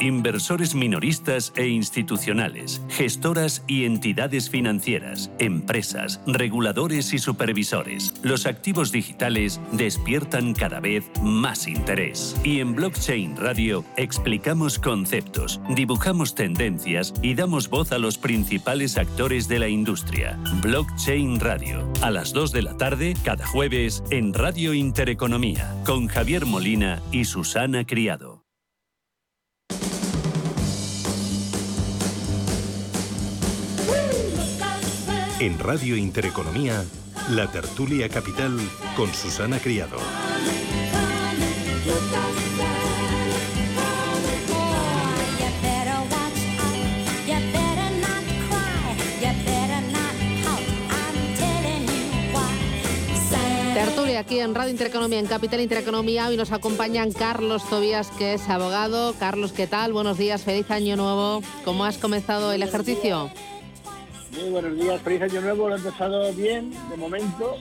[0.00, 8.12] Inversores minoristas e institucionales, gestoras y entidades financieras, empresas, reguladores y supervisores.
[8.22, 12.36] Los activos digitales despiertan cada vez más interés.
[12.42, 19.46] Y en Blockchain Radio explicamos conceptos, dibujamos tendencias y damos voz a los principales actores
[19.46, 20.36] de la industria.
[20.62, 26.44] Blockchain Radio, a las 2 de la tarde cada jueves en Radio Intereconomía, con Javier
[26.44, 28.31] Molina y Susana Criado.
[35.42, 36.84] En Radio Intereconomía,
[37.30, 38.56] la tertulia capital
[38.94, 39.96] con Susana Criado.
[53.74, 56.28] Tertulia aquí en Radio Intereconomía, en Capital Intereconomía.
[56.28, 59.16] Hoy nos acompañan Carlos Tobías, que es abogado.
[59.18, 59.92] Carlos, ¿qué tal?
[59.92, 61.42] Buenos días, feliz año nuevo.
[61.64, 63.28] ¿Cómo has comenzado el ejercicio?
[64.32, 67.56] Muy buenos días, feliz año nuevo, lo he empezado bien de momento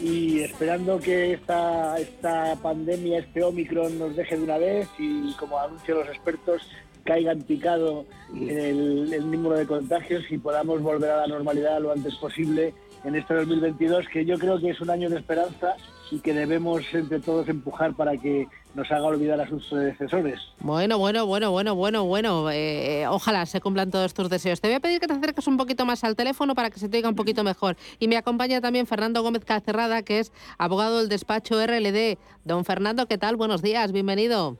[0.00, 5.58] y esperando que esta, esta pandemia, este Omicron nos deje de una vez y como
[5.58, 6.66] anuncian los expertos,
[7.04, 12.14] caigan picado el, el número de contagios y podamos volver a la normalidad lo antes
[12.14, 12.72] posible
[13.04, 15.76] en este 2022, que yo creo que es un año de esperanza
[16.10, 20.40] y que debemos entre todos empujar para que nos haga olvidar a sus predecesores.
[20.60, 22.50] Bueno, bueno, bueno, bueno, bueno, bueno.
[22.50, 24.60] Eh, eh, ojalá se cumplan todos tus deseos.
[24.60, 26.88] Te voy a pedir que te acerques un poquito más al teléfono para que se
[26.88, 27.76] te oiga un poquito mejor.
[27.98, 32.18] Y me acompaña también Fernando Gómez Calcerrada, que es abogado del despacho RLD.
[32.44, 33.36] Don Fernando, ¿qué tal?
[33.36, 34.58] Buenos días, bienvenido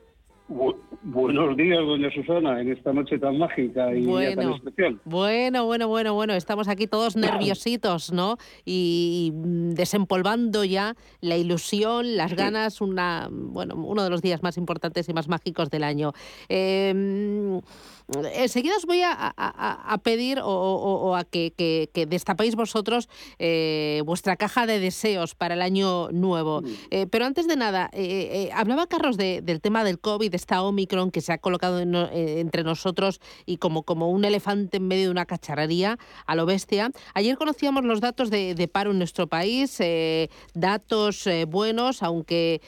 [1.04, 4.98] buenos días, doña Susana, en esta noche tan mágica y tan especial.
[5.04, 8.36] Bueno, bueno, bueno, bueno, estamos aquí todos nerviositos, ¿no?
[8.64, 15.08] Y desempolvando ya la ilusión, las ganas, una, bueno, uno de los días más importantes
[15.08, 16.12] y más mágicos del año.
[16.48, 17.60] Eh,
[18.06, 25.34] Enseguida os voy a, pedir o, a que, destapéis vosotros eh, vuestra caja de deseos
[25.34, 26.60] para el año nuevo.
[26.60, 26.66] Mm.
[26.90, 31.10] Eh, pero antes de nada, eh, hablaba Carlos del tema del COVID, de esta Omicron
[31.10, 35.24] que se ha colocado entre nosotros y como, como un elefante en medio de una
[35.24, 36.90] cacharrería a lo bestia.
[37.14, 39.78] Ayer conocíamos los datos de, paro en nuestro país,
[40.52, 42.60] datos buenos, aunque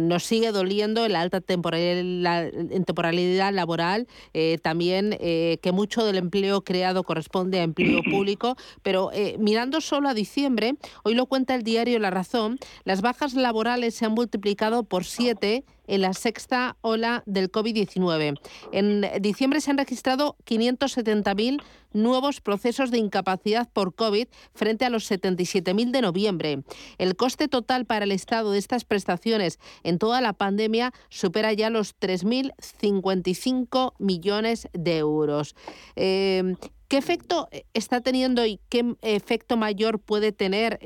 [0.00, 2.50] nos sigue doliendo la alta temporalidad,
[2.84, 9.10] temporalidad laboral eh, también eh, que mucho del empleo creado corresponde a empleo público, pero
[9.12, 13.94] eh, mirando solo a diciembre, hoy lo cuenta el diario La Razón, las bajas laborales
[13.94, 18.38] se han multiplicado por siete en la sexta ola del COVID-19.
[18.72, 21.60] En diciembre se han registrado 570.000
[21.92, 26.62] nuevos procesos de incapacidad por COVID frente a los 77.000 de noviembre.
[26.98, 31.70] El coste total para el Estado de estas prestaciones en toda la pandemia supera ya
[31.70, 35.56] los 3.055 millones de euros.
[35.96, 36.54] Eh,
[36.88, 40.78] ¿Qué efecto está teniendo y qué efecto mayor puede tener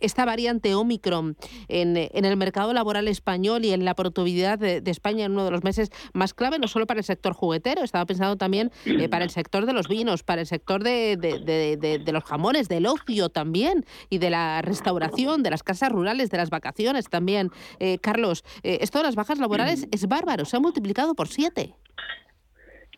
[0.00, 1.36] esta variante Omicron
[1.68, 5.64] en, el mercado laboral español y en la productividad de, España en uno de los
[5.64, 8.70] meses más clave, no solo para el sector juguetero, estaba pensando también
[9.10, 13.30] para el sector de los vinos, para el sector de, de los jamones, del ocio
[13.30, 17.50] también y de la restauración, de las casas rurales, de las vacaciones también.
[17.78, 21.74] Eh, Carlos, eh, esto de las bajas laborales es bárbaro, se ha multiplicado por siete.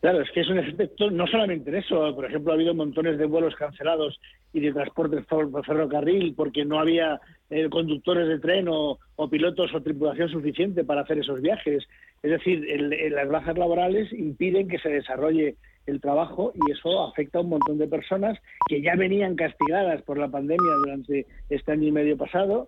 [0.02, 2.12] Claro, es que es un efecto no solamente en eso.
[2.12, 4.18] Por ejemplo, ha habido montones de vuelos cancelados
[4.52, 8.98] y de transporte por ferrocarril porque no había eh, conductores de tren o,
[9.30, 11.86] pilotos o tripulación suficiente para hacer esos viajes.
[12.20, 12.66] Es decir,
[13.12, 15.54] las bajas laborales impiden que se desarrolle
[15.86, 18.36] el trabajo y eso afecta a un montón de personas
[18.66, 22.66] que ya venían castigadas por la pandemia durante este año y medio pasado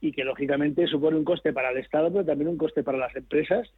[0.00, 3.16] y que lógicamente supone un coste para el Estado, pero también un coste para las
[3.16, 3.68] empresas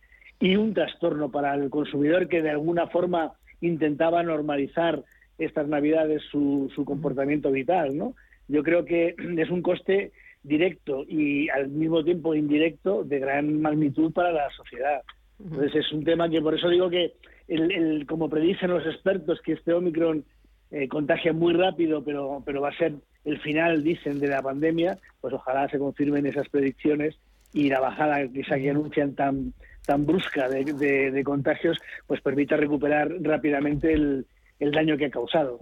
[0.41, 5.03] y un trastorno para el consumidor que de alguna forma intentaba normalizar
[5.39, 8.15] estas navidades su, su comportamiento vital, ¿no?
[8.49, 14.13] Yo creo que es un coste directo y al mismo tiempo indirecto de gran magnitud
[14.13, 15.03] para la sociedad.
[15.43, 17.13] Entonces es un tema que por eso digo que
[17.49, 20.25] el, como predicen los expertos que este Omicron
[20.71, 24.99] eh, contagia muy rápido, pero, pero va a ser el final, dicen, de la pandemia,
[25.21, 27.17] pues ojalá se confirmen esas predicciones
[27.53, 29.55] y la bajada que se anuncian tan
[29.89, 34.27] tan brusca de, contagios, pues permita recuperar rápidamente el,
[34.61, 35.59] daño que ha causado.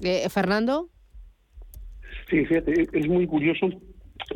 [0.00, 0.88] Eh, Fernando.
[2.30, 3.68] Sí, fíjate, es muy curioso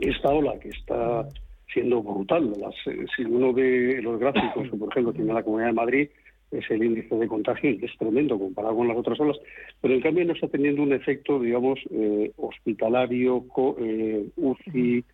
[0.01, 1.27] esta ola que está
[1.73, 2.53] siendo brutal.
[2.85, 6.09] Eh, si uno ve los gráficos, por ejemplo, tiene la Comunidad de Madrid,
[6.51, 9.38] es el índice de contagio y es tremendo comparado con las otras olas,
[9.81, 13.47] pero en cambio no está teniendo un efecto, digamos, eh, hospitalario,
[13.79, 15.05] eh, UCI,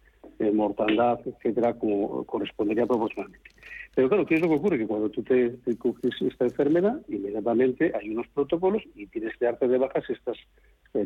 [0.40, 3.50] eh, mortandad, etcétera, como correspondería proporcionalmente.
[3.98, 4.78] Pero claro, ¿qué es lo que ocurre?
[4.78, 9.66] Que cuando tú te, coges esta enfermedad, inmediatamente hay unos protocolos y tienes que darte
[9.66, 10.36] de baja si estás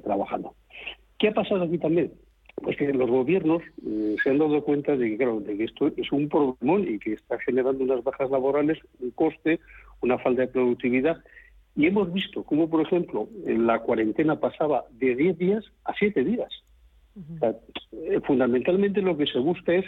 [0.04, 0.54] trabajando.
[1.18, 2.12] ¿Qué ha pasado aquí también?
[2.56, 3.62] Pues que los gobiernos
[4.22, 7.14] se han dado cuenta de que, claro, de que esto es un problema y que
[7.14, 9.58] está generando unas bajas laborales, un coste,
[10.02, 11.16] una falta de productividad.
[11.74, 16.24] Y hemos visto cómo, por ejemplo, en la cuarentena pasaba de 10 días a 7
[16.24, 16.52] días.
[17.40, 19.86] Eh, fundamentalmente lo que se busca es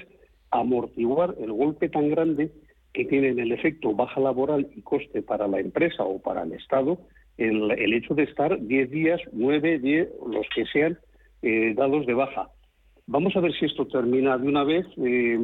[0.50, 2.50] amortiguar el golpe tan grande
[2.94, 6.52] que tiene en el efecto baja laboral y coste para la empresa o para el
[6.52, 6.98] Estado
[7.36, 10.98] el, hecho de estar 10 días, 9, 10, los que sean,
[11.42, 12.48] eh, dados de baja.
[13.06, 14.86] Vamos a ver si esto termina de una vez.
[14.96, 15.38] Eh,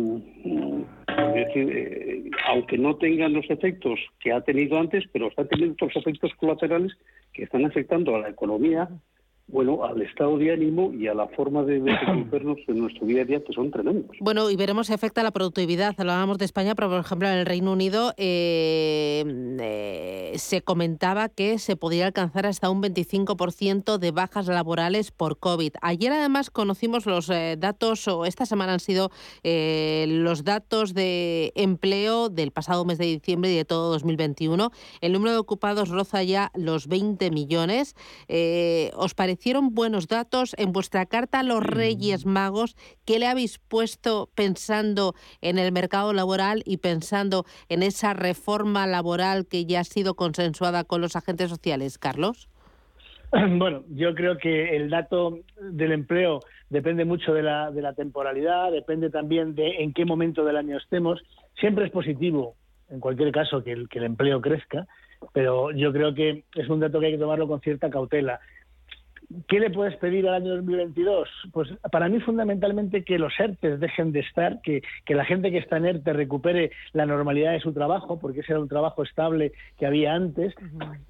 [1.55, 6.33] eh, aunque no tengan los efectos que ha tenido antes, pero está teniendo otros efectos
[6.37, 6.93] colaterales
[7.33, 8.89] que están afectando a la economía
[9.53, 13.25] bueno, al estado de ánimo y a la forma de desenvolvernos en nuestro día a
[13.25, 14.17] día, que son tremendos.
[14.21, 15.95] Bueno, y veremos si afecta a la productividad.
[15.99, 19.25] Hablábamos de España, pero por ejemplo en el Reino Unido eh,
[19.61, 25.73] eh, se comentaba que se podría alcanzar hasta un 25% de bajas laborales por COVID.
[25.83, 29.11] Ayer además conocimos los eh, datos, o esta semana han sido
[29.43, 34.71] los datos de empleo del pasado mes de diciembre y de todo 2021.
[35.01, 37.97] El número de ocupados roza ya los 20 millones.
[38.97, 40.55] ¿Os parece hicieron buenos datos?
[40.59, 42.29] En vuestra carta a los Reyes mm.
[42.29, 42.77] Magos,
[43.07, 49.47] ¿qué le habéis puesto pensando en el mercado laboral y pensando en esa reforma laboral
[49.47, 52.49] que ya ha sido consensuada con los agentes sociales, Carlos?
[53.59, 58.71] Bueno, yo creo que el dato del empleo depende mucho de la, de la temporalidad,
[58.73, 61.23] depende también de en qué momento del año estemos.
[61.59, 62.57] Siempre es positivo,
[62.91, 64.87] en cualquier caso, que el, que el empleo crezca,
[65.33, 68.41] pero yo creo que es un dato que hay que tomarlo con cierta cautela.
[69.47, 71.29] ¿Qué le puedes pedir al año 2022?
[71.53, 75.77] Pues para mí fundamentalmente que los ERTE dejen de estar, que, la gente que está
[75.77, 79.87] en ERTE recupere la normalidad de su trabajo, porque ese era un trabajo estable que
[79.87, 80.53] había antes,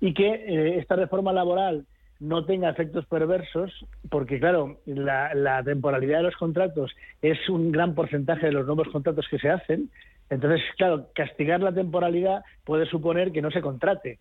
[0.00, 1.86] y que eh, esta reforma laboral
[2.18, 7.94] no tenga efectos perversos, porque claro, la, la, temporalidad de los contratos es un gran
[7.94, 9.90] porcentaje de los nuevos contratos que se hacen.
[10.28, 14.18] Entonces, claro, castigar la temporalidad puede suponer que no se contrate.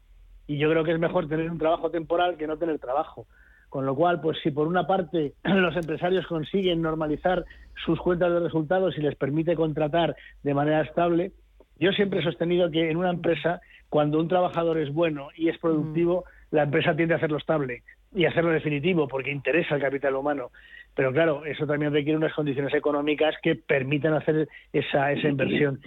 [0.48, 3.28] Y yo creo que es mejor tener un trabajo temporal que no tener trabajo.
[3.70, 7.46] Con lo cual, pues si por una parte los empresarios consiguen normalizar
[7.86, 11.32] sus cuentas de resultados y les permite contratar de manera estable,
[11.80, 15.58] yo siempre he sostenido que en una empresa, cuando un trabajador es bueno y es
[15.60, 16.56] productivo, mm.
[16.56, 20.50] la empresa tiende a hacerlo estable y hacerlo definitivo porque interesa el capital humano.
[20.96, 25.80] Pero claro, eso también requiere unas condiciones económicas que permitan hacer esa, esa inversión.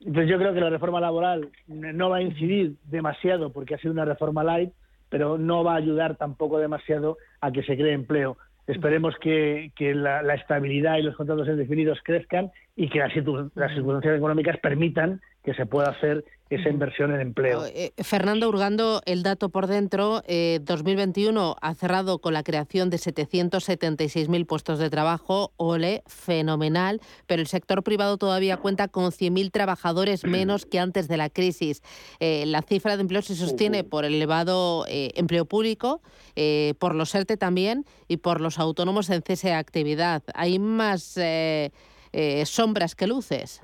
[0.00, 3.92] Entonces yo creo que la reforma laboral no va a incidir demasiado porque ha sido
[3.92, 4.70] una reforma light,
[5.14, 8.36] pero no va a ayudar tampoco demasiado a que se cree empleo.
[8.66, 15.20] Esperemos que, la, estabilidad y los contratos indefinidos crezcan y que las, circunstancias económicas permitan
[15.44, 17.64] que se pueda hacer esa inversión en empleo.
[17.66, 20.22] Eh, Fernando Urgando, el dato por dentro,
[20.60, 27.40] 2021 eh, ha cerrado con la creación de 776.000 puestos de trabajo, ole, fenomenal, pero
[27.40, 31.82] el sector privado todavía cuenta con 100.000 trabajadores menos que antes de la crisis.
[32.20, 36.02] Eh, la cifra de empleo se sostiene por el elevado empleo público,
[36.78, 40.22] por los ERTE también y por los autónomos en cese de actividad.
[40.34, 41.18] Hay más
[42.44, 43.60] sombras que luces.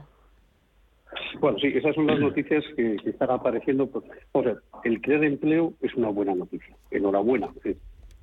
[1.40, 3.88] Bueno, sí, esas son las noticias que, están apareciendo.
[4.32, 6.74] O sea, el crear empleo es una buena noticia.
[6.90, 7.48] Enhorabuena,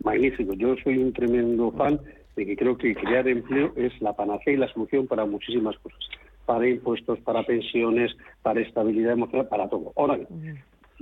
[0.04, 0.54] magnífico.
[0.54, 2.00] Yo soy un tremendo fan
[2.36, 6.00] de que creo que crear empleo es la panacea y la solución para muchísimas cosas.
[6.46, 9.92] Para impuestos, para pensiones, para estabilidad emocional, para todo.
[9.96, 10.20] Ahora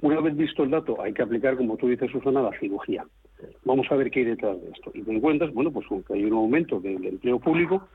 [0.02, 3.06] una vez visto el dato, hay que aplicar, como tú dices, Susana, la cirugía.
[3.64, 4.92] Vamos a ver qué hay detrás de esto.
[4.94, 7.88] Y te encuentras, bueno, pues que hay un aumento del empleo público,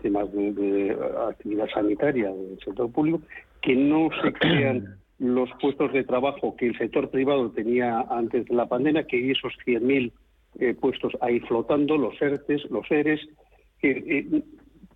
[0.00, 0.96] temas de,
[1.28, 3.20] actividad sanitaria del sector público,
[3.60, 8.54] que no se crean los puestos de trabajo que el sector privado tenía antes de
[8.54, 10.12] la pandemia, que esos 100.000
[10.58, 13.20] eh, puestos ahí flotando, los ERTES, los ERES.
[13.82, 14.42] Eh,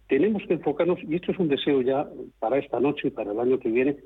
[0.08, 2.06] tenemos que enfocarnos, y esto es un deseo ya
[2.38, 3.96] para esta noche y para el año que viene,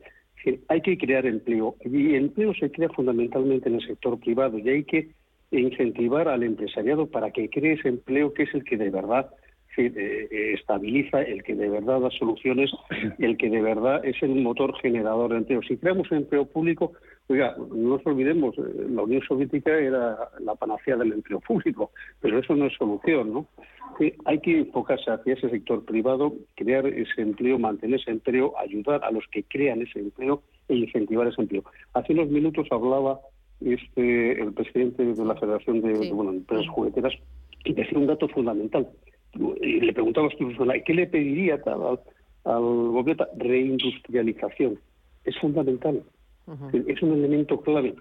[0.42, 1.76] que hay que crear empleo.
[1.84, 5.08] Y el empleo se crea fundamentalmente en el sector privado y hay que
[5.50, 9.30] incentivar al empresariado para que cree ese empleo que es el que de verdad
[9.76, 12.70] eh, eh, estabiliza, el que de verdad da soluciones,
[13.18, 15.62] el que de verdad es el motor generador de empleo.
[15.62, 16.92] Si creamos empleo público,
[17.28, 22.38] oiga, no nos olvidemos, eh, la Unión Soviética era la panacea del empleo público, pero
[22.38, 23.46] eso no es solución, ¿no?
[24.24, 29.10] hay que enfocarse hacia ese sector privado, crear ese empleo, mantener ese empleo, ayudar a
[29.10, 31.64] los que crean ese empleo e incentivar ese empleo.
[31.92, 33.20] Hace unos minutos hablaba
[33.60, 37.12] este el presidente de la Federación de, bueno, Empresas Jugueteras
[37.64, 38.88] y decía un dato fundamental
[39.34, 40.32] y le preguntamos
[40.84, 42.00] ¿qué le pediría al,
[42.44, 43.26] al gobierno?
[43.36, 44.78] Reindustrialización.
[45.24, 46.02] Es fundamental.
[46.72, 47.94] Es un elemento clave.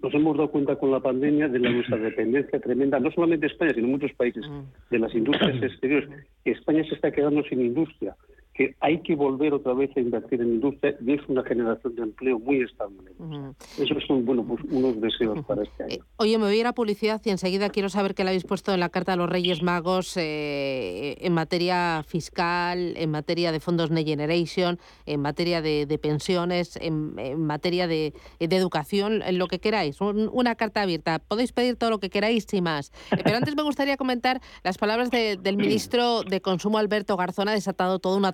[0.00, 3.52] Nos hemos dado cuenta con la pandemia de la nuestra dependencia tremenda, no solamente de
[3.52, 4.44] España, sino muchos países,
[4.90, 6.08] de las industrias exteriores.
[6.44, 8.14] España se está quedando sin industria
[8.56, 12.02] que hay que volver otra vez a invertir en industria y es una generación de
[12.02, 13.12] empleo muy estable.
[13.78, 15.94] Esos son bueno, pues, unos deseos para este año.
[15.94, 18.44] Eh, oye, me voy a ir a publicidad y enseguida quiero saber qué le habéis
[18.44, 23.60] puesto en la Carta a los Reyes Magos eh, en materia fiscal, en materia de
[23.60, 30.00] fondos Next Generation, en materia de, pensiones, en, materia de, educación, en lo que queráis.
[30.00, 31.18] una carta abierta.
[31.18, 32.92] Podéis pedir todo lo que queráis y más.
[33.10, 37.52] Eh, pero antes me gustaría comentar las palabras del ministro de Consumo, Alberto Garzón, ha
[37.52, 38.32] desatado toda una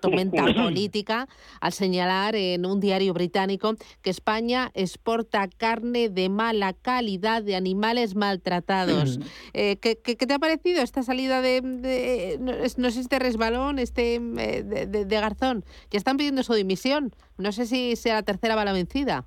[0.54, 1.28] política
[1.60, 8.14] al señalar en un diario británico que España exporta carne de mala calidad de animales
[8.14, 9.18] maltratados.
[9.52, 15.04] Eh, ¿qué, te ha parecido esta salida de, no, sé este resbalón, este eh, de,
[15.04, 15.64] Garzón?
[15.90, 17.14] Ya están pidiendo su dimisión.
[17.38, 19.26] No sé si sea la tercera bala vencida.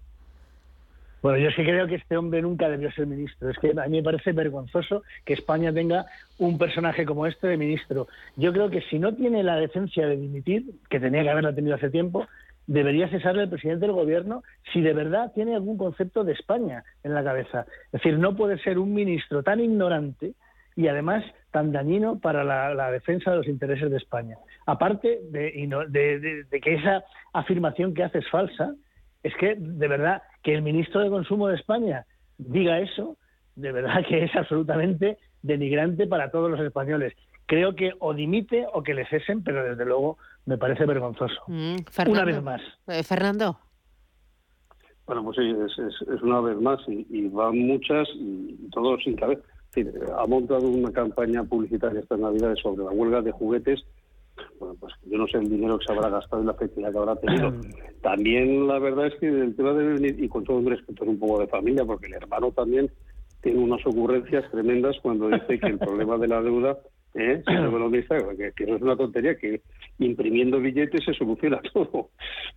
[1.26, 3.50] Bueno, yo es que creo que este hombre nunca debió ser ministro.
[3.50, 6.06] Es que a mí me parece vergonzoso que España tenga
[6.38, 8.08] un personaje como este de ministro.
[8.36, 11.74] Yo creo que si no tiene la decencia de dimitir, que tenía que haberla tenido
[11.74, 12.28] hace tiempo,
[12.68, 17.16] debería cesarle el presidente del gobierno si de verdad tiene algún concepto de España en
[17.16, 17.66] la cabeza.
[17.86, 20.34] Es decir, no puede ser un ministro tan ignorante
[20.76, 24.38] y además tan dañino para la, defensa de los intereses de España.
[24.68, 27.04] Aparte de, de que esa
[27.34, 28.76] afirmación que hace es falsa,
[29.24, 32.06] es que de verdad que el ministro de Consumo de España
[32.38, 33.18] diga eso,
[33.56, 37.14] de verdad que es absolutamente denigrante para todos los españoles.
[37.48, 41.42] Creo que o dimite o que le cesen, pero desde luego me parece vergonzoso.
[41.48, 41.78] Mm,
[42.10, 42.62] una vez más.
[42.88, 43.58] Eh, Fernando.
[45.08, 49.42] Bueno, pues sí, es, una vez más y, van muchas y todo sin cabeza.
[50.16, 53.84] ha montado una campaña publicitaria esta Navidad sobre la huelga de juguetes
[54.60, 56.98] bueno, pues yo no sé el dinero que se habrá gastado y la efectividad que
[56.98, 57.54] habrá tenido.
[58.02, 61.10] También la verdad es que el tema de venir, y con todo el respeto, es
[61.10, 62.90] un poco de familia, porque el hermano también
[63.42, 66.78] tiene unas ocurrencias tremendas cuando dice que el problema de la deuda
[67.16, 67.44] ¿eh?
[67.46, 69.62] que, que, no es una tontería, que
[70.00, 72.10] imprimiendo billetes se soluciona todo.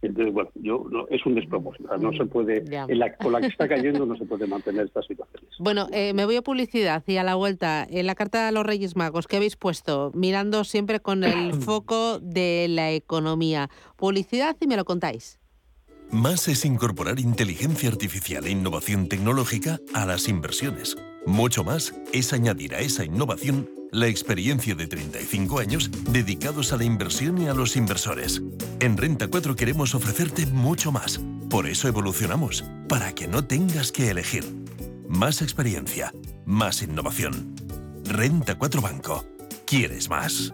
[0.02, 1.96] Entonces, bueno, yo es un despropósito.
[1.98, 5.06] No se puede, en la, con la que está cayendo no se puede mantener estas
[5.06, 5.50] situaciones.
[5.58, 8.64] Bueno, eh, me voy a publicidad y a la vuelta, en la carta de los
[8.64, 10.10] Reyes Magos, que habéis puesto?
[10.14, 13.68] Mirando siempre con el foco de la economía.
[13.96, 15.38] Publicidad y me lo contáis.
[16.10, 20.96] Más es incorporar inteligencia artificial e innovación tecnológica a las inversiones.
[21.26, 26.84] Mucho más es añadir a esa innovación la experiencia de 35 años dedicados a la
[26.84, 28.42] inversión y a los inversores.
[28.80, 31.20] En Renta 4 queremos ofrecerte mucho más.
[31.50, 34.44] Por eso evolucionamos, para que no tengas que elegir.
[35.08, 36.12] Más experiencia,
[36.44, 37.54] más innovación.
[38.04, 39.24] Renta 4 Banco.
[39.66, 40.52] ¿Quieres más?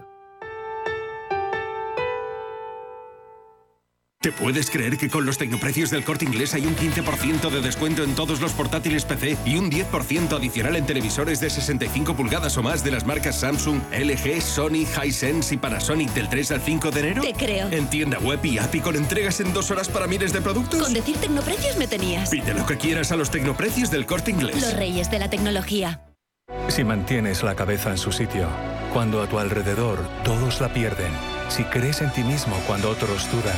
[4.25, 8.03] ¿Te puedes creer que con los tecnoprecios del corte inglés hay un 15% de descuento
[8.03, 12.63] en todos los portátiles PC y un 10% adicional en televisores de 65 pulgadas o
[12.63, 16.99] más de las marcas Samsung, LG, Sony, Hisense y Panasonic del 3 al 5 de
[17.01, 17.21] enero?
[17.21, 17.69] Te creo.
[17.69, 20.81] En tienda web y app y con entregas en dos horas para miles de productos.
[20.81, 22.31] Con decir tecnoprecios me tenías.
[22.31, 24.59] Pide lo que quieras a los tecnoprecios del corte inglés.
[24.59, 26.01] Los reyes de la tecnología.
[26.69, 28.47] Si mantienes la cabeza en su sitio,
[28.91, 31.11] cuando a tu alrededor todos la pierden,
[31.47, 33.57] si crees en ti mismo cuando otros dudan,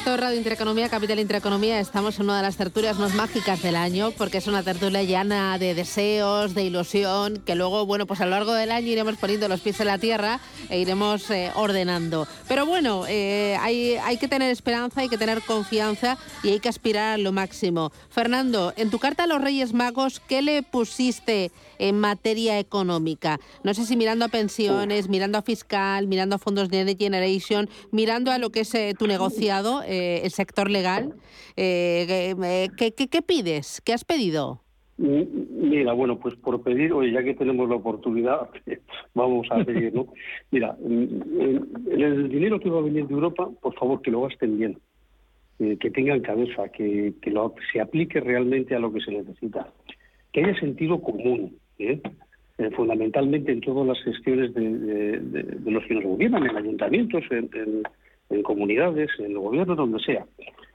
[0.00, 1.78] Esto es Radio Intereconomía, Capital Intereconomía.
[1.78, 5.58] Estamos en una de las tertulias más mágicas del año porque es una tertulia llena
[5.58, 9.46] de deseos, de ilusión, que luego, bueno, pues a lo largo del año iremos poniendo
[9.46, 10.40] los pies en la tierra
[10.70, 12.26] e iremos eh, ordenando.
[12.48, 16.70] Pero bueno, eh, hay, hay que tener esperanza, hay que tener confianza y hay que
[16.70, 17.92] aspirar a lo máximo.
[18.08, 23.38] Fernando, en tu carta a los Reyes Magos, ¿qué le pusiste en materia económica?
[23.64, 27.68] No sé si mirando a pensiones, mirando a fiscal, mirando a fondos de Next Generation,
[27.90, 31.14] mirando a lo que es eh, tu negociado, eh, el sector legal.
[31.56, 33.80] eh, eh, ¿qué, qué, qué pides?
[33.84, 34.60] ¿Qué has pedido?
[34.98, 38.50] Mira, bueno, pues por pedir, oye, ya que tenemos la oportunidad,
[39.14, 40.08] vamos a pedir, ¿no?
[40.50, 44.78] Mira, el, dinero que va a venir de Europa, por favor, que lo gasten bien,
[45.58, 49.72] que tengan cabeza, que, que lo, se aplique realmente a lo que se necesita,
[50.32, 52.00] que haya sentido común, ¿eh?
[52.58, 56.56] Eh, fundamentalmente en todas las gestiones de, de- de- de los que nos gobiernan, en
[56.56, 57.82] ayuntamientos, en, en-
[58.30, 60.24] en comunidades, en el gobierno, donde sea.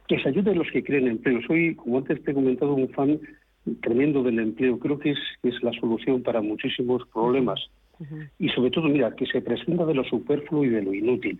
[0.07, 1.39] Que se ayuden los que creen empleo.
[1.47, 3.19] Soy, como antes te he comentado, un fan
[3.81, 4.77] tremendo del empleo.
[4.79, 7.59] Creo que es, es la solución para muchísimos problemas.
[8.39, 11.39] Y sobre todo, mira, que se prescinda de lo superfluo y de lo inútil.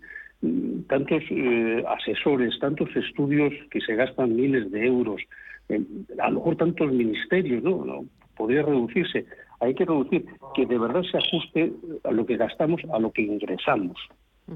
[0.87, 5.21] Tantos eh, asesores, tantos estudios que se gastan miles de euros,
[5.69, 5.81] eh,
[6.19, 7.83] a lo mejor tantos ministerios, ¿no?
[7.83, 8.05] no
[8.37, 9.25] podría reducirse.
[9.59, 13.21] Hay que reducir que de verdad se ajuste a lo que gastamos, a lo que
[13.21, 13.97] ingresamos.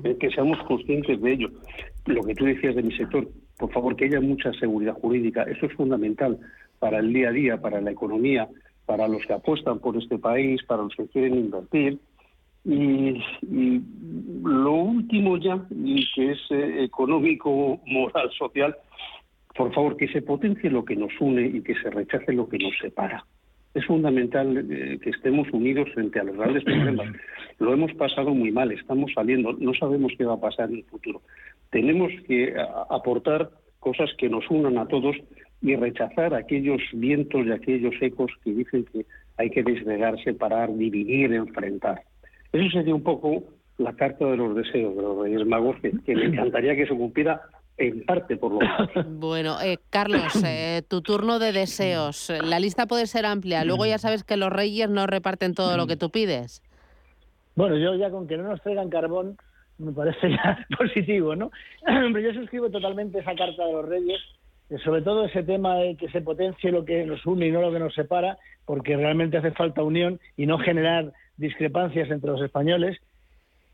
[0.04, 1.50] Eh, que seamos conscientes de ello.
[2.06, 3.28] Lo que tú decías de mi sector,
[3.58, 5.43] por favor, que haya mucha seguridad jurídica.
[5.43, 6.38] Eso es fundamental
[6.78, 8.47] para el día a día, para la economía,
[8.86, 11.97] para los que apuestan por este país, para los que quieren invertir.
[12.66, 13.82] Y, y
[14.43, 18.76] lo último ya, y que es eh, económico, moral, social,
[19.56, 22.60] por favor, que se potencie lo que nos une y que se rechace lo que
[22.60, 23.26] nos separa.
[23.80, 27.07] Es fundamental eh, que estemos unidos frente a los grandes problemas.
[27.59, 30.84] Lo hemos pasado muy mal, estamos saliendo, no sabemos qué va a pasar en el
[30.84, 31.21] futuro.
[31.71, 33.49] Tenemos que a- aportar
[33.80, 35.15] cosas que nos unan a todos
[35.61, 39.05] y rechazar aquellos vientos y aquellos ecos que dicen que
[39.38, 42.01] hay que desregar, separar, dividir, enfrentar.
[42.51, 43.43] Eso sería un poco
[43.77, 46.95] la carta de los deseos de los Reyes Magos, que, que me encantaría que se
[46.95, 47.39] cumpliera
[47.80, 48.89] en parte por lo menos.
[49.19, 52.32] Bueno, eh, Carlos, eh, tu turno de deseos.
[52.43, 53.63] La lista puede ser amplia.
[53.63, 56.61] Luego ya sabes que los reyes no reparten todo lo que tú pides.
[57.55, 59.38] Bueno, yo ya con que no nos traigan carbón
[59.80, 61.51] me parece ya positivo, ¿no?
[61.86, 64.19] Pero yo suscribo totalmente esa carta de los Reyes,
[64.69, 67.61] eh, sobre todo ese tema de que se potencie lo que nos une y no
[67.61, 72.41] lo que nos separa, porque realmente hace falta unión y no generar discrepancias entre los
[72.41, 72.97] españoles.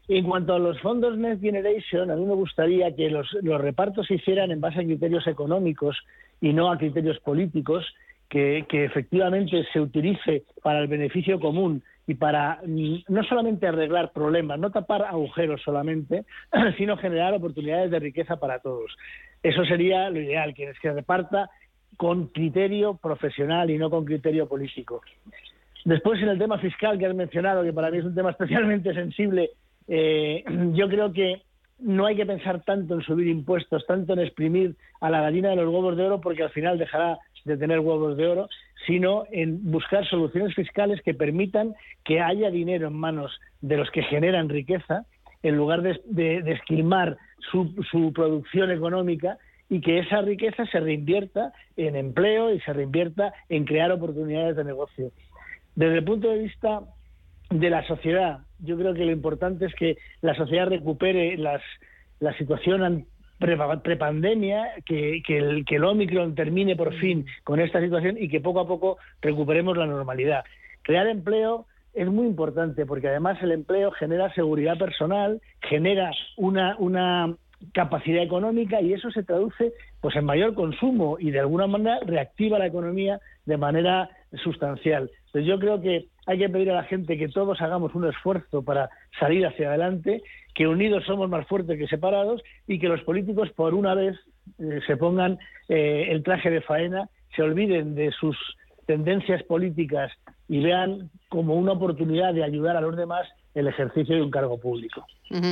[0.08, 4.16] En cuanto a los fondos Next Generation, a mí me gustaría que los, repartos se
[4.16, 5.98] hicieran en base a criterios económicos
[6.40, 7.86] y no a criterios políticos,
[8.30, 14.12] que, que efectivamente se utilice para el beneficio común y para mm, no solamente arreglar
[14.12, 16.26] problemas, no tapar agujeros solamente,
[16.78, 18.96] sino generar oportunidades de riqueza para todos.
[19.42, 21.50] Eso sería lo ideal, que se reparta
[21.98, 25.02] con criterio profesional y no con criterio político.
[25.86, 28.94] Después, en el tema fiscal que has mencionado, que para mí es un tema especialmente
[28.94, 29.52] sensible,
[29.88, 31.42] eh, yo creo que
[31.80, 35.58] no hay que pensar tanto en subir impuestos, tanto en exprimir a la gallina de
[35.58, 38.48] los huevos de oro, porque al final dejará de tener huevos de oro,
[38.88, 44.04] sino en buscar soluciones fiscales que permitan que haya dinero en manos de los que
[44.04, 45.06] generan riqueza,
[45.44, 47.18] en lugar de, de- de esquilmar
[47.52, 49.38] su, su producción económica
[49.70, 54.64] y que esa riqueza se reinvierta en empleo y se reinvierta en crear oportunidades de
[54.64, 55.12] negocio.
[55.76, 56.82] Desde el punto de vista
[57.50, 58.40] de la sociedad.
[58.60, 61.62] Yo creo que lo importante es que la sociedad recupere las,
[62.20, 63.06] la situación an-
[63.40, 68.30] pre- prepandemia, que, que, el, que el Omicron termine por fin con esta situación y
[68.30, 70.44] que poco a poco recuperemos la normalidad.
[70.82, 77.36] Crear empleo es muy importante porque además el empleo genera seguridad personal, genera una, una
[77.74, 79.72] capacidad económica y eso se traduce
[80.02, 84.10] pues en mayor consumo y de alguna manera reactiva la economía de manera
[84.44, 85.10] sustancial.
[85.28, 88.64] Entonces yo creo que hay que pedir a la gente que todos hagamos un esfuerzo
[88.64, 90.24] para salir hacia adelante,
[90.54, 94.18] que unidos somos más fuertes que separados y que los políticos por una vez
[94.60, 95.38] eh, se pongan
[95.70, 98.38] eh, el traje de faena, se olviden de sus
[98.86, 100.12] tendencias políticas
[100.48, 104.60] y vean como una oportunidad de ayudar a los demás el ejercicio de un cargo
[104.60, 105.06] público.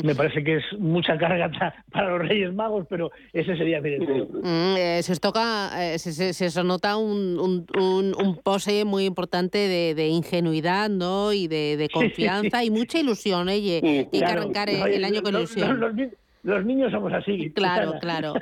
[0.04, 1.50] Me parece que es mucha carga
[1.92, 4.28] para los Reyes Magos, pero ese sería mi deseo.
[4.32, 8.38] Mm, eh, se, os toca, eh, se, se, se os nota un, un, un, un
[8.38, 11.34] pose muy importante de, de ingenuidad ¿no?
[11.34, 12.68] y de, de sí, confianza sí.
[12.68, 13.50] y mucha ilusión.
[13.50, 13.58] ¿eh?
[13.58, 15.80] Y, que arrancar el, año con ilusión.
[15.80, 16.10] los- los-
[16.44, 17.52] los niños somos así.
[17.52, 18.34] Claro, claro.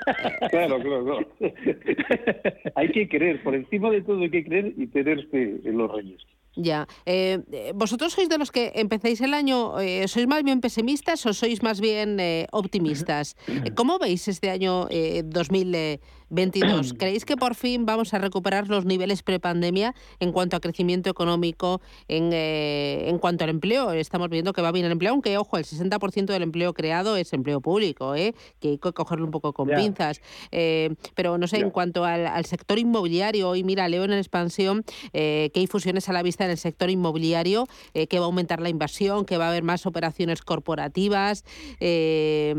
[0.49, 1.27] Claro, claro, claro.
[2.75, 5.91] hay que creer, por encima de todo hay que creer y tener fe en los
[5.91, 6.19] reyes.
[6.55, 6.87] Ya.
[7.05, 11.25] Eh, eh, ¿Vosotros sois de los que empezáis el año, eh, sois más bien pesimistas
[11.25, 13.37] o sois más bien eh, optimistas?
[13.75, 15.23] ¿Cómo veis este año eh,
[16.29, 16.93] 2022?
[16.97, 21.81] ¿Creéis que por fin vamos a recuperar los niveles prepandemia en cuanto a crecimiento económico,
[22.07, 23.91] en, eh, en cuanto al empleo?
[23.93, 27.31] Estamos viendo que va bien el empleo, aunque, ojo, el 60% del empleo creado es
[27.33, 28.33] empleo público, ¿eh?
[28.59, 29.75] que hay que cogerlo un poco con Ya.
[29.77, 30.21] pinzas.
[30.51, 34.83] Eh, pero no sé, en cuanto al, al sector inmobiliario, hoy mira, leo en expansión
[35.13, 38.27] eh, que hay fusiones a la vista en el sector inmobiliario, eh, que va a
[38.27, 41.43] aumentar la inversión, que va a haber más operaciones corporativas.
[41.79, 42.53] eh,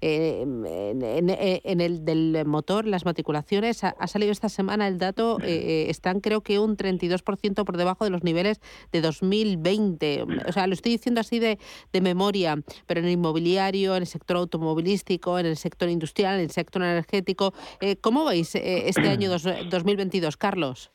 [0.00, 6.42] en, el del motor, las matriculaciones, ha, salido esta semana el dato, eh, están creo
[6.42, 8.60] que un 32% por debajo de los niveles
[8.92, 10.24] de 2020.
[10.48, 11.58] O sea, lo estoy diciendo así de,
[11.92, 12.56] de memoria,
[12.86, 16.82] pero en el inmobiliario, en el sector automovilístico, en el sector industrial, en el sector
[16.82, 17.52] energético.
[18.00, 20.90] ¿Cómo veis este año dos- 2022, Carlos?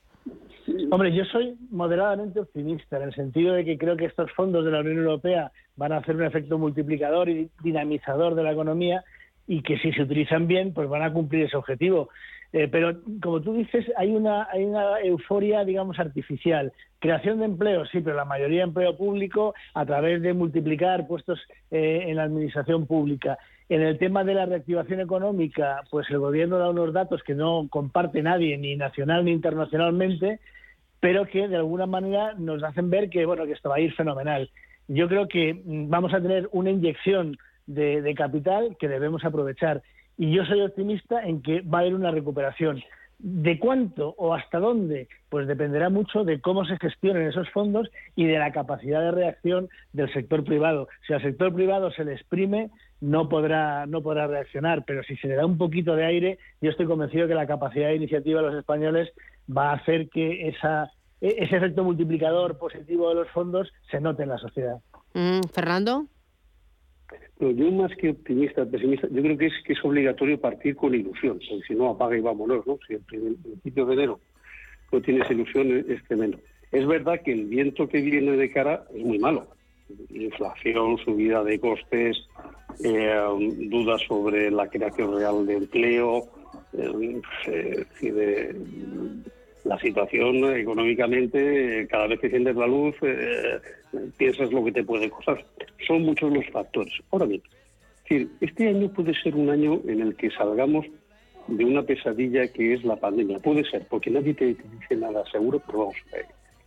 [0.90, 4.70] Hombre, yo soy moderadamente optimista en el sentido de que creo que estos fondos de
[4.70, 9.04] la Unión Europea van a hacer un efecto multiplicador y dinamizador de la economía
[9.46, 12.08] y que si se utilizan bien, pues van a cumplir ese objetivo.
[12.52, 16.72] Eh, pero como tú dices, hay una, hay una euforia, digamos, artificial.
[16.98, 21.40] Creación de empleo, sí, pero la mayoría de empleo público a través de multiplicar puestos
[21.70, 23.38] eh, en la administración pública.
[23.68, 27.66] En el tema de la reactivación económica, pues el gobierno da unos datos que no
[27.68, 30.38] comparte nadie, ni nacional ni internacionalmente,
[31.04, 33.92] pero que de alguna manera nos hacen ver que bueno que esto va a ir
[33.92, 34.48] fenomenal.
[34.88, 37.36] Yo creo que mm, vamos a tener una inyección
[37.66, 39.82] de, de capital que debemos aprovechar
[40.16, 42.82] y yo soy optimista en que va a haber una recuperación.
[43.18, 45.08] ¿De cuánto o hasta dónde?
[45.28, 49.68] Pues dependerá mucho de cómo se gestionen esos fondos y de la capacidad de reacción
[49.92, 50.88] del sector privado.
[51.06, 52.70] Si al sector privado se le exprime,
[53.02, 56.70] no podrá, no podrá reaccionar, pero si se le da un poquito de aire, yo
[56.70, 59.12] estoy convencido que la capacidad de iniciativa de los españoles
[59.48, 60.90] va a hacer que esa,
[61.20, 64.76] e- ese efecto multiplicador positivo de los fondos se note en la sociedad.
[65.14, 66.06] Mm, Fernando.
[67.38, 70.94] Pero yo más que optimista, pesimista, yo creo que es que es obligatorio partir con
[70.94, 72.78] ilusión, porque si no apaga y vámonos, ¿no?
[72.86, 74.20] Si el prin- principio de enero
[74.92, 76.38] no tienes ilusión es, es tremendo.
[76.72, 79.48] Es verdad que el viento que viene de cara es muy malo.
[80.10, 82.16] Inflación, subida de costes,
[82.82, 83.14] eh,
[83.68, 86.24] dudas sobre la creación real de empleo,
[86.76, 88.54] eh, eh,
[89.64, 93.60] la situación económicamente, cada vez que sientes la luz, eh,
[94.16, 95.44] piensas lo que te puede costar.
[95.86, 96.92] Son muchos los factores.
[97.10, 97.42] Ahora bien,
[98.40, 100.86] este año puede ser un año en el que salgamos
[101.46, 103.38] de una pesadilla que es la pandemia.
[103.38, 105.96] Puede ser, porque nadie te dice nada seguro, pero vamos,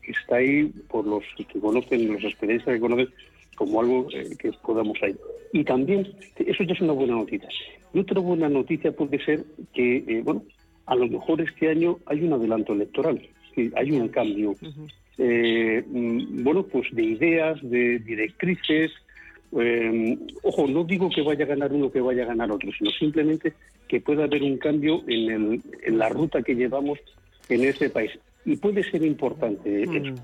[0.04, 3.10] está ahí por los que conocen, los experiencias que conocen,
[3.58, 5.18] como algo eh, que podamos ir.
[5.52, 7.50] Y también, eso ya es una buena noticia.
[7.94, 9.44] Y otra buena noticia puede ser
[9.74, 10.44] que, eh, bueno,
[10.86, 13.20] a lo mejor este año hay un adelanto electoral,
[13.54, 14.56] que hay un cambio,
[15.18, 18.92] eh, mm, bueno, pues de ideas, de directrices.
[19.58, 22.92] eh, ojo, no digo que vaya a ganar uno, que vaya a ganar otro, sino
[22.92, 23.54] simplemente
[23.88, 27.00] que pueda haber un cambio en, el, en la ruta que llevamos
[27.50, 28.12] en este país.
[28.48, 30.24] Y puede ser importante eso.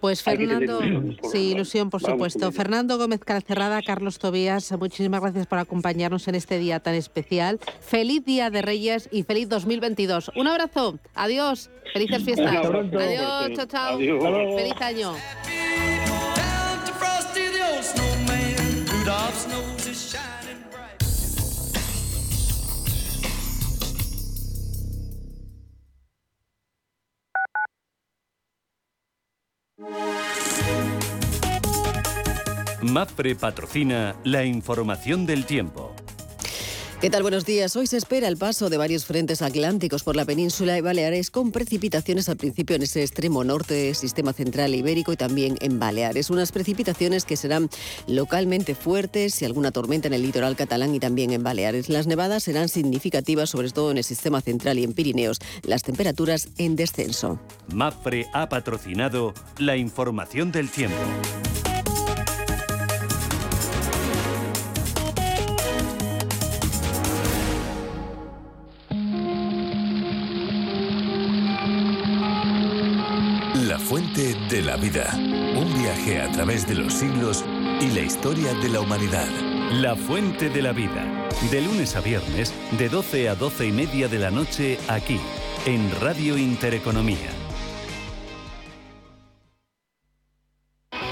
[0.00, 2.50] Pues Hay que tener Fernando, sí, ilusión, por vamos supuesto.
[2.50, 7.60] Fernando Gómez Calcerrada, Carlos Tobías, muchísimas gracias por acompañarnos en este día tan especial.
[7.78, 10.32] Feliz Día de Reyes y feliz 2022.
[10.34, 12.50] Un abrazo, adiós, felices fiestas.
[12.50, 13.94] Un abrazo Adiós, chao, chao.
[13.94, 14.16] Adiós.
[14.16, 14.58] Hasta luego.
[14.58, 15.12] Feliz año.
[32.84, 35.94] MAPFRE patrocina la información del tiempo.
[37.00, 37.22] ¿Qué tal?
[37.22, 37.76] Buenos días.
[37.76, 41.50] Hoy se espera el paso de varios frentes atlánticos por la península y Baleares con
[41.50, 46.30] precipitaciones al principio en ese extremo norte, sistema central ibérico y también en Baleares.
[46.30, 47.68] Unas precipitaciones que serán
[48.06, 51.88] localmente fuertes y alguna tormenta en el litoral catalán y también en Baleares.
[51.88, 55.40] Las nevadas serán significativas, sobre todo en el sistema central y en Pirineos.
[55.62, 57.38] Las temperaturas en descenso.
[57.72, 60.96] MAPFRE ha patrocinado la información del tiempo.
[74.24, 75.12] De la vida.
[75.14, 77.44] Un viaje a través de los siglos
[77.78, 79.28] y la historia de la humanidad.
[79.70, 81.28] La Fuente de la Vida.
[81.50, 85.20] De lunes a viernes, de 12 a 12 y media de la noche, aquí,
[85.66, 87.28] en Radio Intereconomía.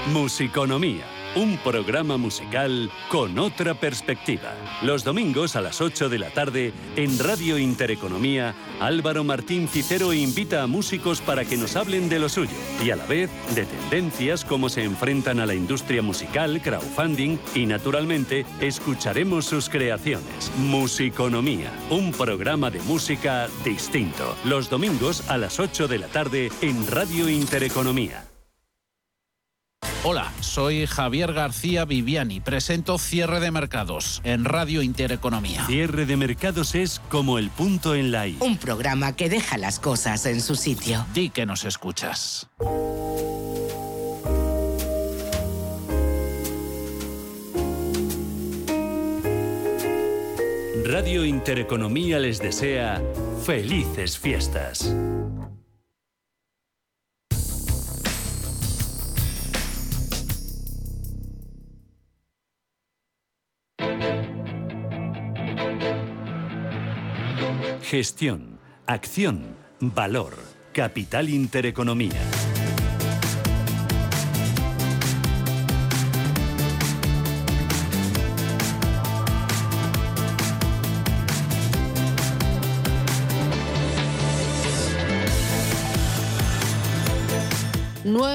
[0.07, 1.05] Musiconomía.
[1.35, 4.53] Un programa musical con otra perspectiva.
[4.83, 10.61] Los domingos a las 8 de la tarde, en Radio Intereconomía, Álvaro Martín Cicero invita
[10.61, 12.53] a músicos para que nos hablen de lo suyo
[12.85, 17.65] y a la vez de tendencias, cómo se enfrentan a la industria musical, crowdfunding y,
[17.65, 20.51] naturalmente, escucharemos sus creaciones.
[20.57, 24.35] Musiconomía, un programa de música distinto.
[24.45, 28.32] Los domingos a las 8 de la tarde en Radio Intereconomía.
[30.05, 32.41] Hola, soy Javier García Viviani.
[32.41, 35.65] Presento Cierre de Mercados en Radio Intereconomía.
[35.65, 38.35] Cierre de mercados es como el punto en la I.
[38.41, 41.05] Un programa que deja las cosas en su sitio.
[41.13, 42.49] Di que nos escuchas.
[50.83, 53.01] Radio Intereconomía les desea
[53.45, 54.93] felices fiestas.
[67.93, 70.33] Gestión, acción, valor,
[70.73, 72.32] capital intereconomía.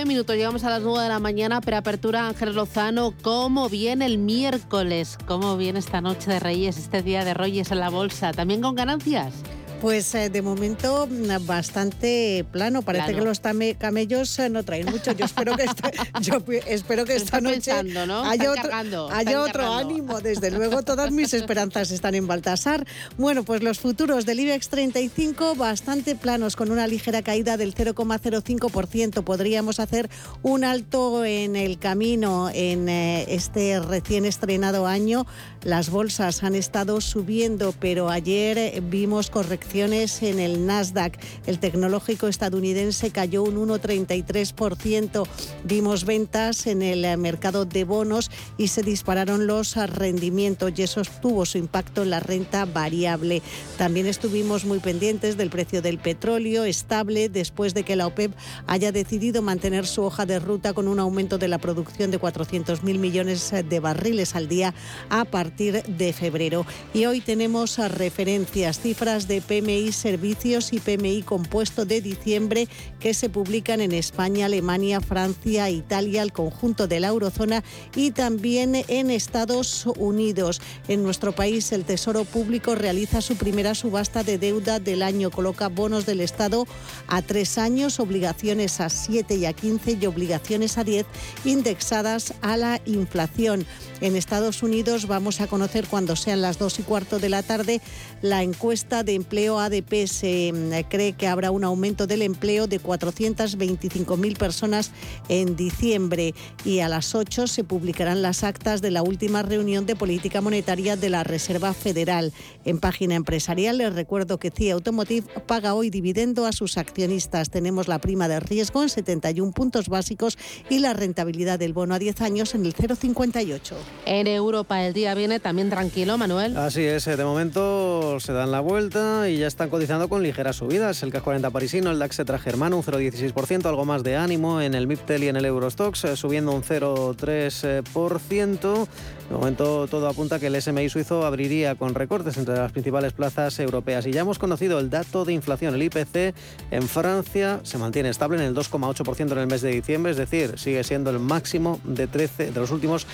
[0.07, 3.13] Minutos, llegamos a las nueve de la mañana, preapertura Ángel Lozano.
[3.21, 5.19] ¿Cómo viene el miércoles?
[5.27, 8.33] ¿Cómo viene esta noche de Reyes, este día de Reyes en la bolsa?
[8.33, 9.35] ¿También con ganancias?
[9.81, 12.83] Pues eh, de momento mm, bastante plano.
[12.83, 13.19] Parece Plano.
[13.21, 15.13] que los tame- camellos eh, no traen mucho.
[15.13, 18.25] Yo espero que esta, yo pi- espero que Lo esta noche pensando, ¿no?
[18.25, 20.21] haya otro, haya otro ánimo.
[20.21, 22.85] Desde luego todas mis esperanzas están en Baltasar.
[23.19, 29.23] Bueno, pues los futuros del IBEX 35 bastante planos con una ligera caída del 0,05%.
[29.23, 30.11] Podríamos hacer
[30.43, 35.25] un alto en el camino en eh, este recién estrenado año.
[35.63, 41.19] Las bolsas han estado subiendo, pero ayer vimos correcciones en el Nasdaq.
[41.47, 45.27] El tecnológico estadounidense cayó un 1,33%.
[45.65, 50.83] Vimos ventas en el eh, mercado de bonos y se dispararon los eh, rendimientos y
[50.83, 53.43] eso tuvo su impacto en la renta variable.
[53.77, 58.33] También estuvimos muy pendientes del precio del petróleo estable después de que la OPEP
[58.67, 62.99] haya decidido mantener su hoja de ruta con un aumento de la producción de 400.000
[62.99, 64.75] millones de barriles al día
[65.11, 66.65] a partir de febrero.
[66.95, 72.69] Y hoy tenemos referencias, cifras de PMI servicios y PMI compuesto de diciembre
[73.01, 78.85] que se publican en España, Alemania, Francia, Italia, el conjunto de la eurozona y también
[78.89, 80.61] en Estados Unidos.
[80.87, 85.69] En nuestro país el Tesoro Público realiza su primera subasta de deuda del año, coloca
[85.69, 86.67] bonos del Estado
[87.09, 91.07] a tres años, obligaciones a siete y a 15 y obligaciones a 10
[91.45, 93.67] indexadas a la inflación.
[94.01, 97.81] En Estados Unidos vamos a conocer cuando sean las dos y cuarto de la tarde
[98.23, 100.07] la encuesta de empleo ADP.
[100.07, 104.93] Se mm, cree que habrá un aumento del empleo de 425.000 personas
[105.29, 106.35] en diciembre
[106.65, 110.97] y a las 8 se publicarán las actas de la última reunión de política monetaria
[110.97, 112.33] de la Reserva Federal.
[112.65, 117.51] En página empresarial les recuerdo que CIA Automotive paga hoy dividendo a sus accionistas.
[117.51, 120.39] Tenemos la prima de riesgo en 71 puntos básicos
[120.71, 123.88] y la rentabilidad del bono a 10 años en el 0,58.
[124.11, 126.57] En Europa el día viene también tranquilo, Manuel.
[126.57, 130.57] Así es, eh, de momento se dan la vuelta y ya están cotizando con ligeras
[130.57, 131.03] subidas.
[131.03, 134.75] El CAC 40 parisino, el DAX Tra germano un 0,16%, algo más de ánimo en
[134.75, 138.89] el MIPTEL y en el Eurostox, eh, subiendo un 0,3%.
[139.29, 143.61] De momento todo apunta que el SMI suizo abriría con recortes entre las principales plazas
[143.61, 144.07] europeas.
[144.07, 146.33] Y ya hemos conocido el dato de inflación, el IPC
[146.71, 150.59] en Francia se mantiene estable en el 2,8% en el mes de diciembre, es decir,
[150.59, 153.07] sigue siendo el máximo de 13 de los últimos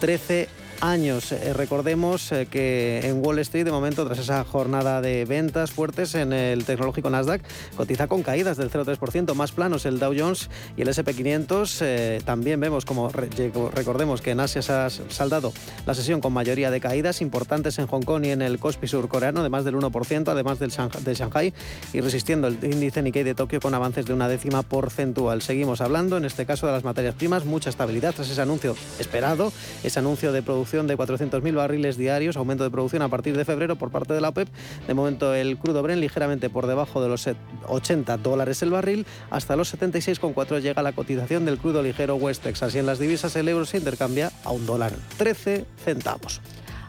[0.00, 0.48] 13
[0.80, 1.32] años.
[1.32, 6.14] Eh, recordemos eh, que en Wall Street, de momento, tras esa jornada de ventas fuertes
[6.14, 7.42] en el tecnológico Nasdaq,
[7.76, 11.78] cotiza con caídas del 0,3%, más planos el Dow Jones y el SP500.
[11.80, 15.52] Eh, también vemos como, recordemos que en Asia se ha saldado
[15.86, 19.42] la sesión con mayoría de caídas importantes en Hong Kong y en el Kospi surcoreano
[19.42, 20.72] de más del 1%, además del
[21.04, 21.54] de Shanghai,
[21.92, 25.42] y resistiendo el índice Nikkei de Tokio con avances de una décima porcentual.
[25.42, 29.52] Seguimos hablando, en este caso, de las materias primas, mucha estabilidad tras ese anuncio esperado,
[29.82, 33.76] ese anuncio de producción de 400.000 barriles diarios, aumento de producción a partir de febrero
[33.76, 34.48] por parte de la OPEP.
[34.86, 37.28] De momento el crudo Brent ligeramente por debajo de los
[37.68, 42.74] 80 dólares el barril, hasta los 76,4 llega la cotización del crudo ligero West Texas
[42.74, 46.40] y en las divisas el euro se intercambia a un dólar 13 centavos.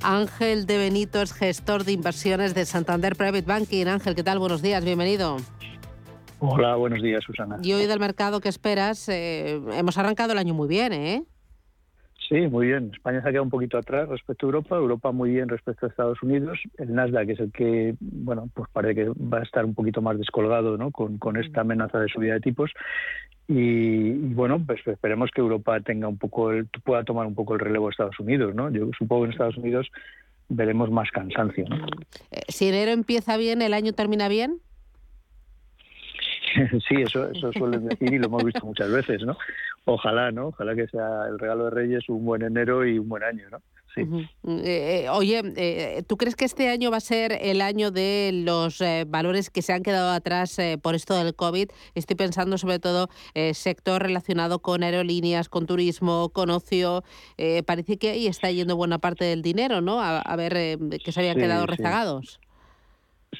[0.01, 3.85] Ángel de Benito es gestor de inversiones de Santander Private Banking.
[3.85, 4.39] Ángel, ¿qué tal?
[4.39, 5.37] Buenos días, bienvenido.
[6.39, 7.57] Hola, buenos días, Susana.
[7.63, 9.07] Y hoy del mercado, ¿qué esperas?
[9.09, 11.23] Eh, hemos arrancado el año muy bien, ¿eh?
[12.27, 12.91] Sí, muy bien.
[12.93, 15.89] España se ha quedado un poquito atrás respecto a Europa, Europa muy bien respecto a
[15.89, 16.59] Estados Unidos.
[16.77, 20.17] El Nasdaq es el que, bueno, pues parece que va a estar un poquito más
[20.17, 20.91] descolgado, ¿no?
[20.91, 22.71] Con, con esta amenaza de subida de tipos.
[23.47, 27.61] Y, bueno, pues esperemos que Europa tenga un poco, el, pueda tomar un poco el
[27.61, 28.69] relevo de Estados Unidos, ¿no?
[28.71, 29.87] Yo supongo que en Estados Unidos
[30.49, 31.77] veremos más cansancio, ¿no?
[32.31, 34.59] Eh, si enero empieza bien, ¿el año termina bien?
[36.87, 39.37] Sí, eso, eso suelen decir y lo hemos visto muchas veces, ¿no?
[39.89, 40.47] Ojalá, ¿no?
[40.47, 43.61] Ojalá que sea el regalo de Reyes un buen enero y un buen año, ¿no?
[43.95, 44.01] Sí.
[44.01, 48.31] Eh, eh, oye, eh, ¿tú crees que este año va a ser el año de
[48.33, 51.69] los valores que se han quedado atrás por esto del COVID?
[51.95, 53.07] Estoy pensando sobre todo
[53.53, 57.05] sector relacionado con aerolíneas, con turismo, con ocio.
[57.65, 60.01] parece que ahí está yendo buena parte del dinero, ¿no?
[60.01, 62.41] A, ver que se habían quedado rezagados.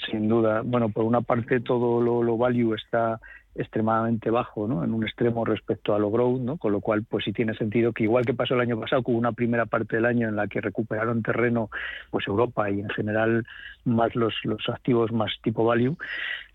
[0.10, 0.62] Sin duda.
[0.64, 3.20] Bueno, por una parte todo lo, lo value está
[3.58, 4.84] extremadamente bajo, ¿no?
[4.84, 6.58] En un extremo respecto a lo growth, ¿no?
[6.58, 9.18] Con lo cual, pues sí tiene sentido que igual que pasó el año pasado, hubo
[9.18, 11.70] una primera parte del año en la que recuperaron terreno,
[12.10, 13.46] pues Europa y en general
[13.86, 15.98] más los, los activos más tipo value,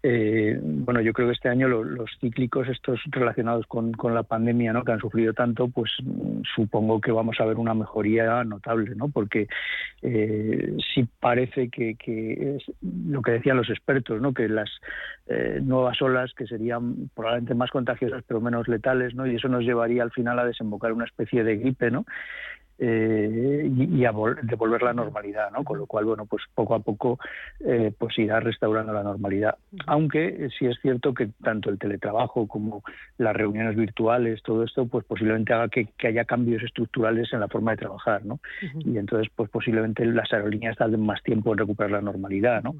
[0.04, 4.82] eh, bueno, yo creo que este año los cíclicos estos relacionados con, la pandemia, ¿no?
[4.82, 5.92] Que han sufrido tanto, pues
[6.54, 9.08] supongo que vamos a ver una mejoría notable, ¿no?
[9.08, 9.46] Porque
[10.02, 14.34] eh, sí parece que, que es lo que decían los expertos, ¿no?
[14.34, 14.70] Que las
[15.28, 19.26] eh, nuevas olas que serían probablemente más contagiosas pero menos letales, ¿no?
[19.26, 22.04] Y eso nos llevaría al final a desembocar una especie de gripe, ¿no?
[22.84, 24.12] Eh, y, a
[24.42, 25.62] devolver la normalidad, ¿no?
[25.62, 27.16] Con lo cual, bueno, pues poco a poco
[27.60, 29.56] eh, pues irá restaurando la normalidad.
[29.86, 32.82] Aunque eh, sí es cierto que tanto el teletrabajo como
[33.18, 37.70] las reuniones virtuales, todo esto, pues posiblemente haga que, haya cambios estructurales en la forma
[37.70, 38.40] de trabajar, ¿no?
[38.60, 42.74] Y entonces, pues posiblemente las aerolíneas tarden más tiempo en recuperar la normalidad, ¿no?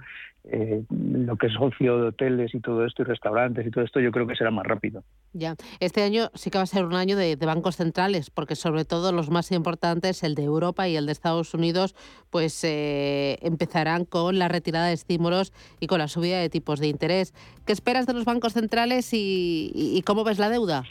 [0.44, 4.00] Eh, lo que es ocio de hoteles y todo esto y restaurantes y todo esto,
[4.00, 5.04] yo creo que será más rápido.
[5.32, 8.56] Ya, este año sí que va a ser un año de, de bancos centrales, porque
[8.56, 9.91] sobre todo los más importantes
[10.22, 11.94] el de Europa y el de Estados Unidos,
[12.30, 16.88] pues eh, empezarán con la retirada de estímulos y con la subida de tipos de
[16.88, 17.34] interés.
[17.66, 20.84] ¿Qué esperas de los bancos centrales y cómo ves la deuda?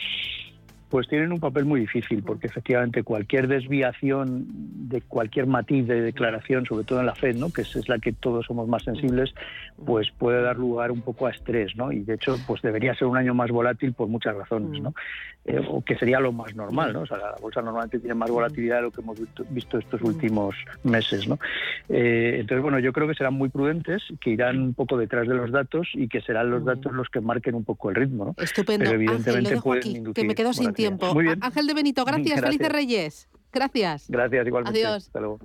[0.91, 4.45] Pues tienen un papel muy difícil, porque efectivamente cualquier desviación
[4.89, 7.49] de cualquier matiz de declaración, sobre todo en la Fed, ¿no?
[7.49, 9.33] que es, la que todos somos más sensibles,
[9.85, 11.93] pues puede dar lugar un poco a estrés, ¿no?
[11.93, 14.93] Y de hecho, pues debería ser un año más volátil por muchas razones, ¿no?
[15.45, 17.01] Eh, o que sería lo más normal, ¿no?
[17.01, 19.17] O sea, la bolsa normalmente tiene más volatilidad de lo que hemos
[19.49, 21.39] visto, estos últimos meses, ¿no?
[21.89, 25.33] Eh, entonces, bueno, yo creo que serán muy prudentes, que irán un poco detrás de
[25.33, 28.35] los datos y que serán los datos los que marquen un poco el ritmo, ¿no?
[28.37, 28.83] Estupendo.
[28.83, 31.13] Pero evidentemente Ángel, que me quedo sin tiempo.
[31.41, 32.41] Ángel de Benito, gracias.
[32.41, 33.29] Felices Reyes.
[33.51, 34.05] Gracias.
[34.07, 34.79] Gracias, igualmente.
[34.79, 35.07] Adiós.
[35.07, 35.39] Hasta luego.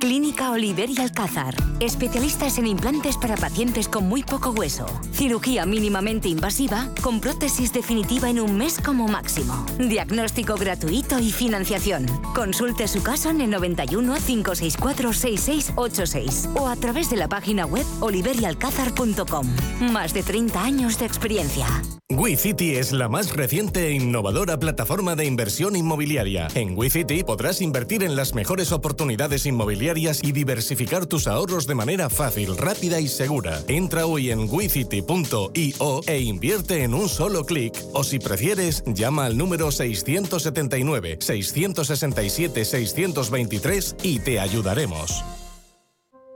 [0.00, 1.54] Clínica Oliver y Alcázar.
[1.78, 4.86] Especialistas en implantes para pacientes con muy poco hueso.
[5.12, 9.66] Cirugía mínimamente invasiva con prótesis definitiva en un mes como máximo.
[9.78, 12.06] Diagnóstico gratuito y financiación.
[12.34, 17.84] Consulte su caso en el 91 564 6686 o a través de la página web
[18.00, 19.46] oliverialcázar.com.
[19.92, 21.66] Más de 30 años de experiencia.
[22.12, 26.48] WeCity es la más reciente e innovadora plataforma de inversión inmobiliaria.
[26.54, 29.89] En WeCity podrás invertir en las mejores oportunidades inmobiliarias
[30.22, 33.60] y diversificar tus ahorros de manera fácil, rápida y segura.
[33.66, 37.74] Entra hoy en wicity.io e invierte en un solo clic.
[37.92, 45.24] O si prefieres, llama al número 679 667 623 y te ayudaremos.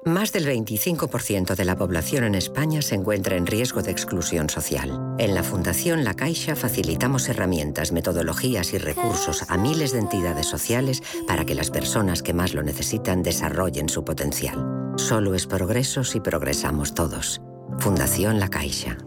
[0.05, 5.14] Más del 25% de la población en España se encuentra en riesgo de exclusión social.
[5.18, 11.02] En la Fundación La Caixa facilitamos herramientas, metodologías y recursos a miles de entidades sociales
[11.26, 14.92] para que las personas que más lo necesitan desarrollen su potencial.
[14.96, 17.40] Solo es progreso si progresamos todos.
[17.78, 18.98] Fundación La Caixa.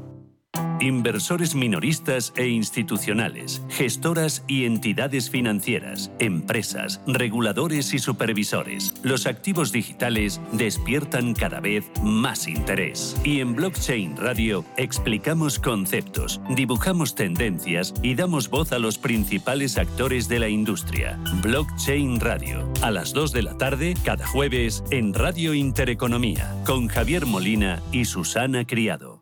[0.79, 8.93] Inversores minoristas e institucionales, gestoras y entidades financieras, empresas, reguladores y supervisores.
[9.03, 13.19] Los activos digitales despiertan cada vez más interés.
[13.23, 20.27] Y en Blockchain Radio explicamos conceptos, dibujamos tendencias y damos voz a los principales actores
[20.27, 21.19] de la industria.
[21.41, 27.25] Blockchain Radio, a las 2 de la tarde, cada jueves, en Radio Intereconomía, con Javier
[27.25, 29.16] Molina y Susana Criado.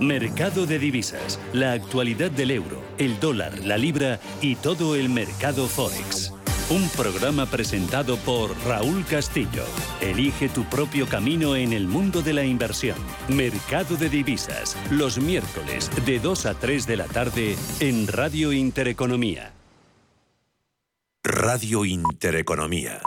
[0.00, 5.66] Mercado de divisas, la actualidad del euro, el dólar, la libra y todo el mercado
[5.66, 6.34] forex.
[6.68, 9.64] Un programa presentado por Raúl Castillo.
[10.02, 12.98] Elige tu propio camino en el mundo de la inversión.
[13.28, 19.52] Mercado de divisas, los miércoles de 2 a 3 de la tarde en Radio Intereconomía.
[21.22, 23.00] Radio Intereconomía.